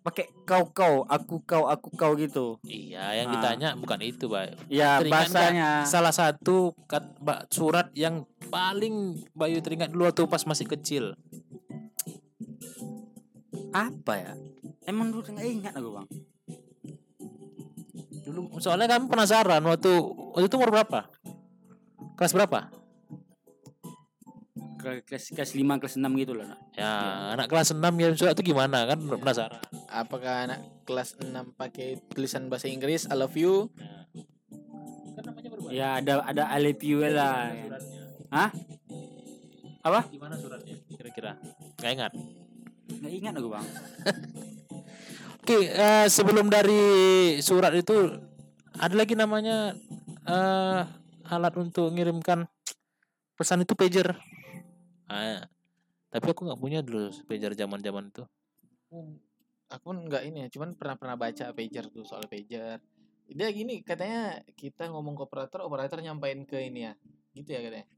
[0.00, 2.58] pakai kau kau, aku kau, aku kau gitu.
[2.64, 3.32] iya yang Ah.
[3.34, 5.70] ditanya bukan itu Bay Ya Teringat bahasanya.
[5.84, 7.06] salah satu kat,
[7.48, 8.94] surat yang paling
[9.30, 11.12] Bayu teringat dulu waktu pas masih kecil
[13.68, 14.32] Apa ya?
[14.82, 16.08] Emang dulu nggak ingat aku bang.
[18.24, 19.88] dulu soalnya kami penasaran waktu
[20.30, 21.08] waktu itu umur berapa
[22.14, 22.68] kelas berapa
[24.78, 26.44] Ke- Kelas kelas lima kelas enam gitu lah.
[26.46, 26.60] Nak.
[26.72, 26.92] ya
[27.32, 31.24] anak kelas 6 ngirim surat itu gimana kan penasaran apakah anak kelas 6
[31.54, 33.72] pakai tulisan bahasa Inggris I love you?
[35.12, 35.72] Kan namanya berbeda.
[35.72, 37.48] Ya ada ada I love you lah.
[37.50, 37.87] Suratnya?
[38.28, 38.50] Hah?
[39.80, 40.00] Apa?
[40.12, 40.76] Gimana suratnya?
[40.92, 41.40] Kira-kira?
[41.80, 42.12] Gak ingat.
[42.88, 43.66] Nggak ingat aku bang.
[45.44, 46.82] Oke, eh, sebelum dari
[47.40, 48.20] surat itu
[48.76, 49.72] ada lagi namanya
[50.28, 50.82] eh
[51.28, 52.44] alat untuk mengirimkan
[53.32, 54.12] pesan itu pager.
[55.08, 55.40] Ah,
[56.12, 58.28] tapi aku nggak punya dulu pager zaman-zaman itu.
[58.92, 59.16] Hmm,
[59.68, 62.80] Aku nggak ini ya, cuman pernah pernah baca pager tuh soal pager.
[63.28, 66.92] Dia gini katanya kita ngomong ke operator, operator nyampein ke ini ya,
[67.36, 67.88] gitu ya katanya.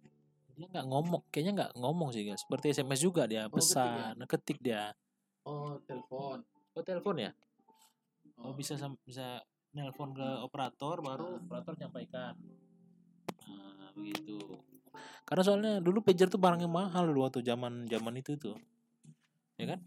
[0.60, 2.44] Dia nggak ngomong, kayaknya nggak ngomong sih, guys.
[2.44, 3.56] Seperti SMS juga dia ketik ya?
[3.56, 4.84] pesan, ketik dia.
[5.48, 6.44] Oh telepon.
[6.76, 7.32] Oh telepon ya?
[8.36, 8.76] Oh Oh, bisa
[9.08, 9.40] bisa
[9.72, 12.36] nelpon ke operator baru operator nyampaikan.
[13.48, 14.36] Nah, begitu.
[15.24, 18.56] Karena soalnya dulu pager tuh barangnya mahal dulu waktu zaman zaman itu tuh.
[19.56, 19.80] Ya kan?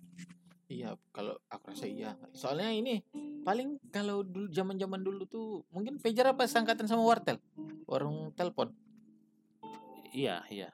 [0.73, 2.17] Iya, kalau aku rasa iya.
[2.33, 3.05] Soalnya ini
[3.45, 7.37] paling kalau dulu zaman-zaman dulu tuh mungkin pager apa sangkatan sama wartel?
[7.85, 8.73] Warung telepon.
[10.13, 10.69] Iya, iya.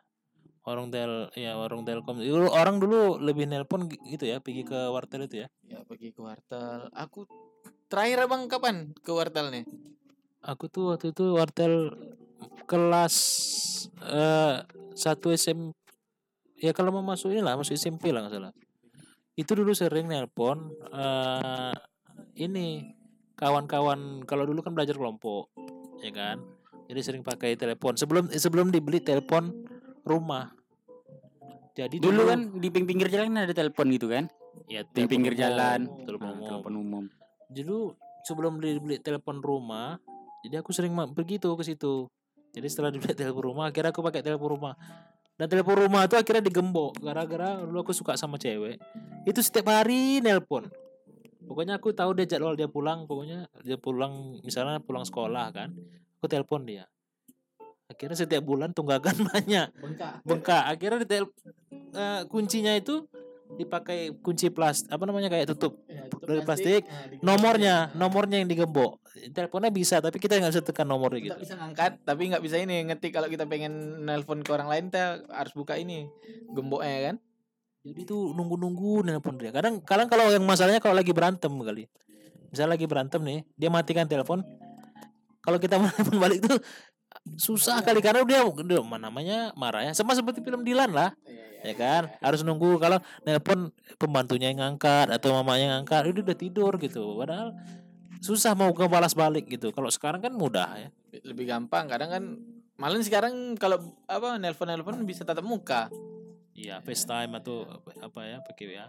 [0.67, 2.19] Warung tel ya warung telkom.
[2.19, 5.47] Dulu orang dulu lebih nelpon gi- gitu ya, pergi ke wartel itu ya.
[5.65, 6.91] Ya pergi ke wartel.
[6.93, 7.25] Aku
[7.87, 9.63] terakhir abang kapan ke wartelnya?
[10.43, 11.95] Aku tuh waktu itu wartel
[12.69, 13.15] kelas
[14.05, 14.61] eh
[14.93, 15.73] satu SM
[16.59, 18.53] ya kalau mau masuk ini lah masuk SMP lah nggak salah
[19.33, 21.73] itu dulu sering nelpon eh
[22.37, 22.93] ini
[23.39, 25.49] kawan-kawan kalau dulu kan belajar kelompok
[26.03, 26.37] ya kan
[26.89, 27.93] Jadi sering pakai telepon.
[27.93, 29.53] Sebelum sebelum dibeli telepon
[30.01, 30.49] rumah.
[31.77, 34.25] Jadi Dulu kan di ping- pinggir jalan ada telepon gitu kan?
[34.65, 35.79] ya Di pinggir umum, jalan.
[36.03, 36.47] telepon Nah, umum.
[36.49, 37.03] telepon umum.
[37.47, 37.77] Dulu
[38.25, 40.01] sebelum beli beli telepon rumah,
[40.41, 42.09] jadi aku sering pergi tuh ke situ.
[42.51, 44.73] Jadi setelah dibeli telepon rumah, akhirnya aku pakai telepon rumah.
[45.39, 48.75] Dan telepon rumah itu akhirnya digembok gara-gara dulu aku suka sama cewek.
[49.23, 50.67] Itu setiap hari nelpon.
[51.47, 55.71] Pokoknya aku tahu dia jadwal dia pulang, pokoknya dia pulang misalnya pulang sekolah kan.
[56.19, 56.83] Aku telepon dia.
[57.87, 59.71] Akhirnya setiap bulan tunggakan banyak.
[59.79, 60.19] Bengkak.
[60.27, 60.63] bengkak.
[60.67, 61.31] Akhirnya di tel-
[61.95, 63.07] eh, kuncinya itu
[63.55, 65.79] dipakai kunci plastik apa namanya kayak tutup.
[65.87, 67.75] Ya, tutup Dari plastik, Nah, nomornya.
[67.95, 68.99] Nomornya yang digembok.
[69.31, 71.35] Teleponnya bisa tapi kita nggak bisa tekan kita gitu.
[71.39, 75.25] bisa ngangkat tapi nggak bisa ini ngetik kalau kita pengen nelpon ke orang lain kita
[75.33, 76.05] harus buka ini
[76.53, 77.15] gemboknya kan?
[77.79, 79.55] Jadi itu nunggu nunggu nelpon dia.
[79.55, 81.87] Kadang kadang kalau yang masalahnya kalau lagi berantem kali.
[82.53, 84.45] Misalnya lagi berantem nih dia matikan telepon
[85.39, 86.59] kalau kita telepon balik tuh
[87.35, 91.11] susah kali karena dia, dia namanya marah ya sama seperti film Dilan lah
[91.59, 92.07] ya kan?
[92.23, 97.19] harus nunggu kalau nelpon pembantunya yang ngangkat atau mamanya yang ngangkat itu udah tidur gitu.
[97.19, 97.51] Padahal
[98.23, 99.75] susah mau ke balas balik gitu.
[99.75, 100.89] Kalau sekarang kan mudah ya.
[101.27, 101.91] Lebih gampang.
[101.91, 102.23] Kadang kan
[102.79, 103.75] malah sekarang kalau
[104.07, 105.91] apa nelpon nelpon bisa tatap muka.
[106.55, 107.67] Iya FaceTime atau
[108.03, 108.87] apa- ya pakai WA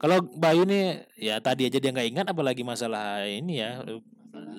[0.00, 3.84] kalau Bayu nih ya tadi aja dia nggak ingat apalagi masalah ini ya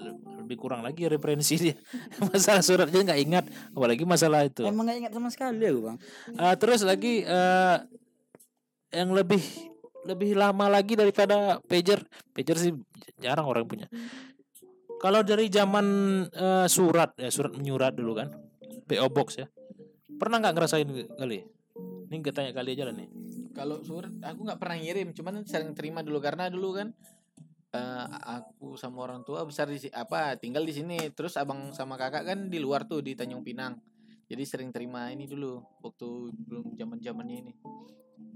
[0.02, 1.76] lebih kurang lagi referensi dia.
[2.28, 4.66] Masalah surat dia nggak ingat apalagi masalah itu.
[4.66, 5.98] Emang gak ingat sama sekali aku bang.
[6.36, 7.78] Eh, terus lagi eh
[8.92, 9.40] yang lebih
[10.04, 12.04] lebih lama lagi daripada pager.
[12.34, 12.74] Pager sih
[13.22, 13.88] jarang orang punya.
[15.02, 15.86] Kalau dari zaman
[16.30, 18.30] eh, surat ya surat menyurat dulu kan.
[18.90, 19.48] PO box ya.
[20.20, 21.48] Pernah nggak ngerasain kali?
[22.12, 23.08] Ini gue tanya kali aja lah nih.
[23.56, 25.16] Kalau surat aku nggak pernah ngirim.
[25.16, 26.20] Cuman sering terima dulu.
[26.20, 26.92] Karena dulu kan
[27.72, 28.06] eh,
[28.40, 30.98] aku sama orang tua besar di apa tinggal di sini.
[31.16, 33.80] Terus abang sama kakak kan di luar tuh di Tanjung Pinang.
[34.32, 37.54] Jadi sering terima ini dulu waktu belum zaman zamannya ini.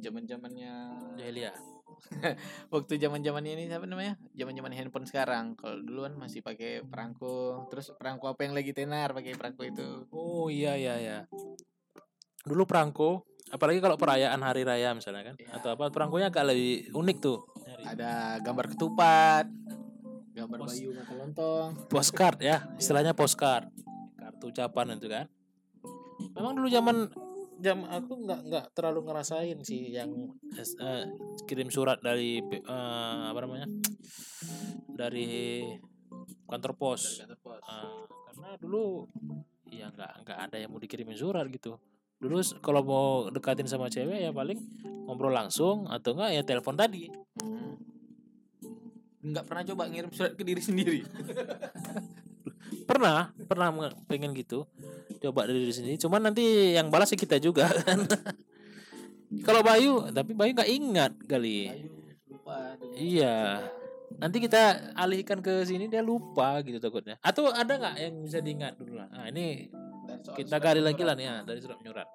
[0.04, 0.74] Zaman zamannya
[1.16, 1.56] Delia
[2.74, 5.46] waktu zaman zamannya ini siapa namanya zaman zaman handphone sekarang.
[5.56, 9.88] Kalau dulu kan masih pakai perangko terus perangko apa yang lagi tenar pakai perangko itu.
[10.12, 11.20] Oh iya iya iya.
[12.46, 15.50] Dulu perangko apalagi kalau perayaan hari raya misalnya kan Iya.
[15.56, 17.40] atau apa perangkonya agak lebih unik tuh.
[17.84, 19.46] Ada gambar ketupat
[20.32, 21.70] gambar Pos- bayu makan lontong.
[21.88, 23.70] postcard ya istilahnya postcard.
[24.16, 25.26] Kartu ucapan itu kan.
[26.34, 27.08] Memang dulu zaman
[27.56, 30.12] jam aku nggak nggak terlalu ngerasain sih yang
[30.52, 31.06] eh,
[31.46, 32.62] kirim surat dari eh,
[33.26, 33.70] apa namanya
[34.90, 35.64] dari
[36.46, 37.22] kantor pos.
[37.22, 37.32] Eh,
[38.26, 39.08] karena dulu
[39.70, 41.80] ya nggak nggak ada yang mau dikirimin surat gitu
[42.20, 44.58] dulu kalau mau dekatin sama cewek ya paling
[45.06, 47.12] ngobrol langsung atau enggak ya telepon tadi.
[47.42, 47.78] Hmm.
[49.26, 51.02] nggak pernah coba ngirim surat ke diri sendiri?
[52.86, 54.70] Pernah pernah nge- pengen gitu.
[55.18, 55.98] Coba dari diri sendiri.
[55.98, 58.06] Cuman nanti yang balas sih kita juga kan.
[59.46, 61.74] Kalau Bayu tapi Bayu nggak ingat kali.
[61.74, 61.90] Bayu
[62.30, 63.66] lupa iya.
[64.22, 67.18] Nanti kita alihkan ke sini dia lupa gitu takutnya.
[67.26, 69.02] Atau ada nggak yang bisa diingat dulu?
[69.02, 69.74] Lah nah ini
[70.26, 72.10] soal kita gali lagi lah nih ya dari surat menyurat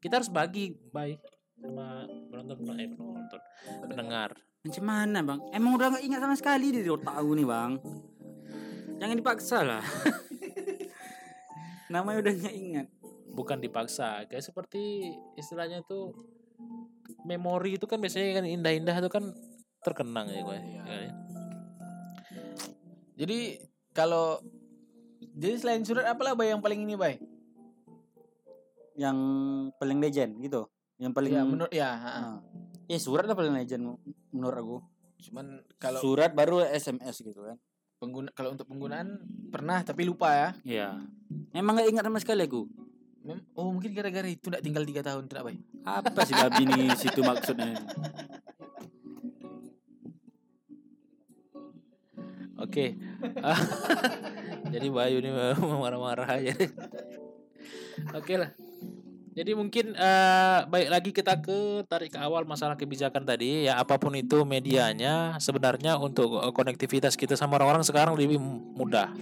[0.00, 1.20] kita harus bagi baik
[1.60, 3.40] sama penonton eh penonton
[3.84, 4.32] pendengar
[4.66, 5.40] Macam mana bang?
[5.54, 7.78] Emang udah gak ingat sama sekali di aku nih bang.
[8.98, 9.78] Jangan dipaksa lah.
[11.94, 12.86] Namanya udah gak ingat.
[13.30, 16.08] bukan dipaksa kayak seperti istilahnya itu
[17.28, 19.28] memori itu kan biasanya kan indah-indah itu kan
[19.84, 20.82] terkenang ya gue Iya.
[23.12, 23.60] jadi
[23.92, 24.40] kalau
[25.36, 27.20] jadi selain surat apa lah bay yang paling ini bay
[28.96, 29.18] Yang
[29.76, 30.64] paling legend gitu.
[30.96, 32.20] Yang paling ya menurut ya ha, ha.
[32.32, 32.36] Ah.
[32.88, 34.00] Ya surat lah paling legend
[34.32, 34.78] menurut aku.
[35.16, 37.56] cuman kalau Surat baru SMS gitu kan.
[37.96, 39.16] pengguna kalau untuk penggunaan
[39.48, 40.88] pernah tapi lupa ya Iya.
[41.52, 42.68] Emang gak ingat sama sekali aku.
[43.20, 46.94] Mem- oh mungkin gara-gara itu tidak tinggal tiga tahun tidak bay Apa sih babi nih
[47.00, 47.74] situ maksudnya?
[52.56, 52.86] oke
[54.70, 55.30] jadi Bayu ini
[55.82, 56.54] marah-marah aja.
[58.14, 58.50] Oke lah.
[59.36, 64.00] Jadi mungkin eh baik lagi kita ke tarik ke awal masalah kebijakan tadi ya apa
[64.00, 68.40] pun itu medianya sebenarnya untuk eh, konektivitas kita sama orang-orang sekarang lebih
[68.72, 69.12] mudah.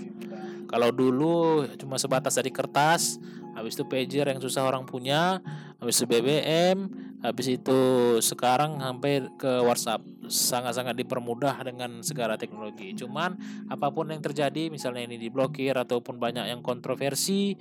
[0.70, 3.18] Kalau dulu cuma sebatas dari kertas
[3.58, 5.42] habis itu pager yang susah orang punya
[5.84, 6.78] habis itu BBM
[7.24, 7.80] habis itu
[8.20, 10.04] sekarang sampai ke WhatsApp.
[10.28, 12.92] Sangat-sangat dipermudah dengan segala teknologi.
[12.92, 13.36] Cuman
[13.68, 17.56] apa pun yang terjadi misalnya ini diblokir ataupun banyak yang kontroversi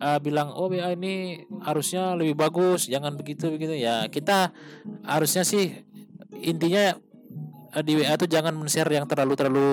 [0.00, 3.72] eh, bilang oh WA ini harusnya lebih bagus jangan begitu begitu.
[3.76, 4.52] Ya kita
[5.04, 5.84] harusnya sih
[6.40, 6.96] intinya
[7.72, 9.68] eh, di WA itu jangan men-share yang terlalu terlalu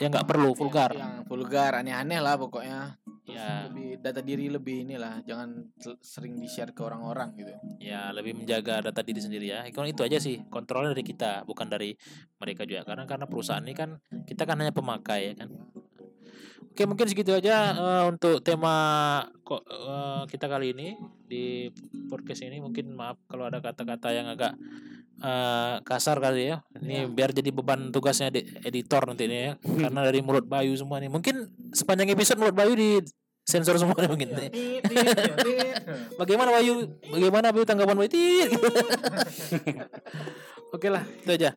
[0.00, 0.90] yang nggak perlu vulgar.
[0.94, 5.72] yang vulgar aneh-aneh lah pokoknya Ya, lebih data diri lebih inilah jangan
[6.04, 9.64] sering di share ke orang-orang gitu ya lebih menjaga data diri sendiri ya.
[9.64, 10.44] Itu itu aja sih.
[10.52, 11.96] Kontrolnya dari kita, bukan dari
[12.36, 12.84] mereka juga.
[12.84, 13.96] Karena karena perusahaan ini kan
[14.28, 15.48] kita kan hanya pemakai ya kan.
[16.74, 18.74] Oke, mungkin segitu aja eh, untuk tema
[19.46, 21.70] kok eh, kita kali ini di
[22.10, 22.58] podcast ini.
[22.58, 24.58] Mungkin maaf kalau ada kata-kata yang agak
[25.22, 26.66] eh, kasar kali ya.
[26.74, 29.52] Ini biar jadi beban tugasnya di editor nanti nih ya.
[29.62, 31.14] Karena dari mulut Bayu semua nih.
[31.14, 32.98] Mungkin sepanjang episode mulut Bayu di
[33.46, 34.34] sensor semua nih mungkin.
[34.34, 34.50] nih.
[36.18, 36.90] Bagaimana Bayu?
[37.06, 38.10] Bagaimana Bayu tanggapan Bayu?
[40.74, 41.54] Oke lah, itu aja.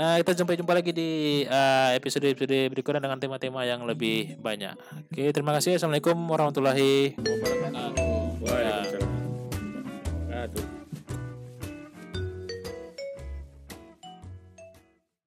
[0.00, 4.72] Eh, kita jumpa jumpa lagi di eh, episode-episode berikutnya dengan tema-tema yang lebih banyak.
[5.12, 5.76] Oke, terima kasih.
[5.76, 8.40] Assalamualaikum warahmatullahi wabarakatuh.
[8.40, 9.12] Waalaikumsalam.
[10.56, 10.79] Tuh.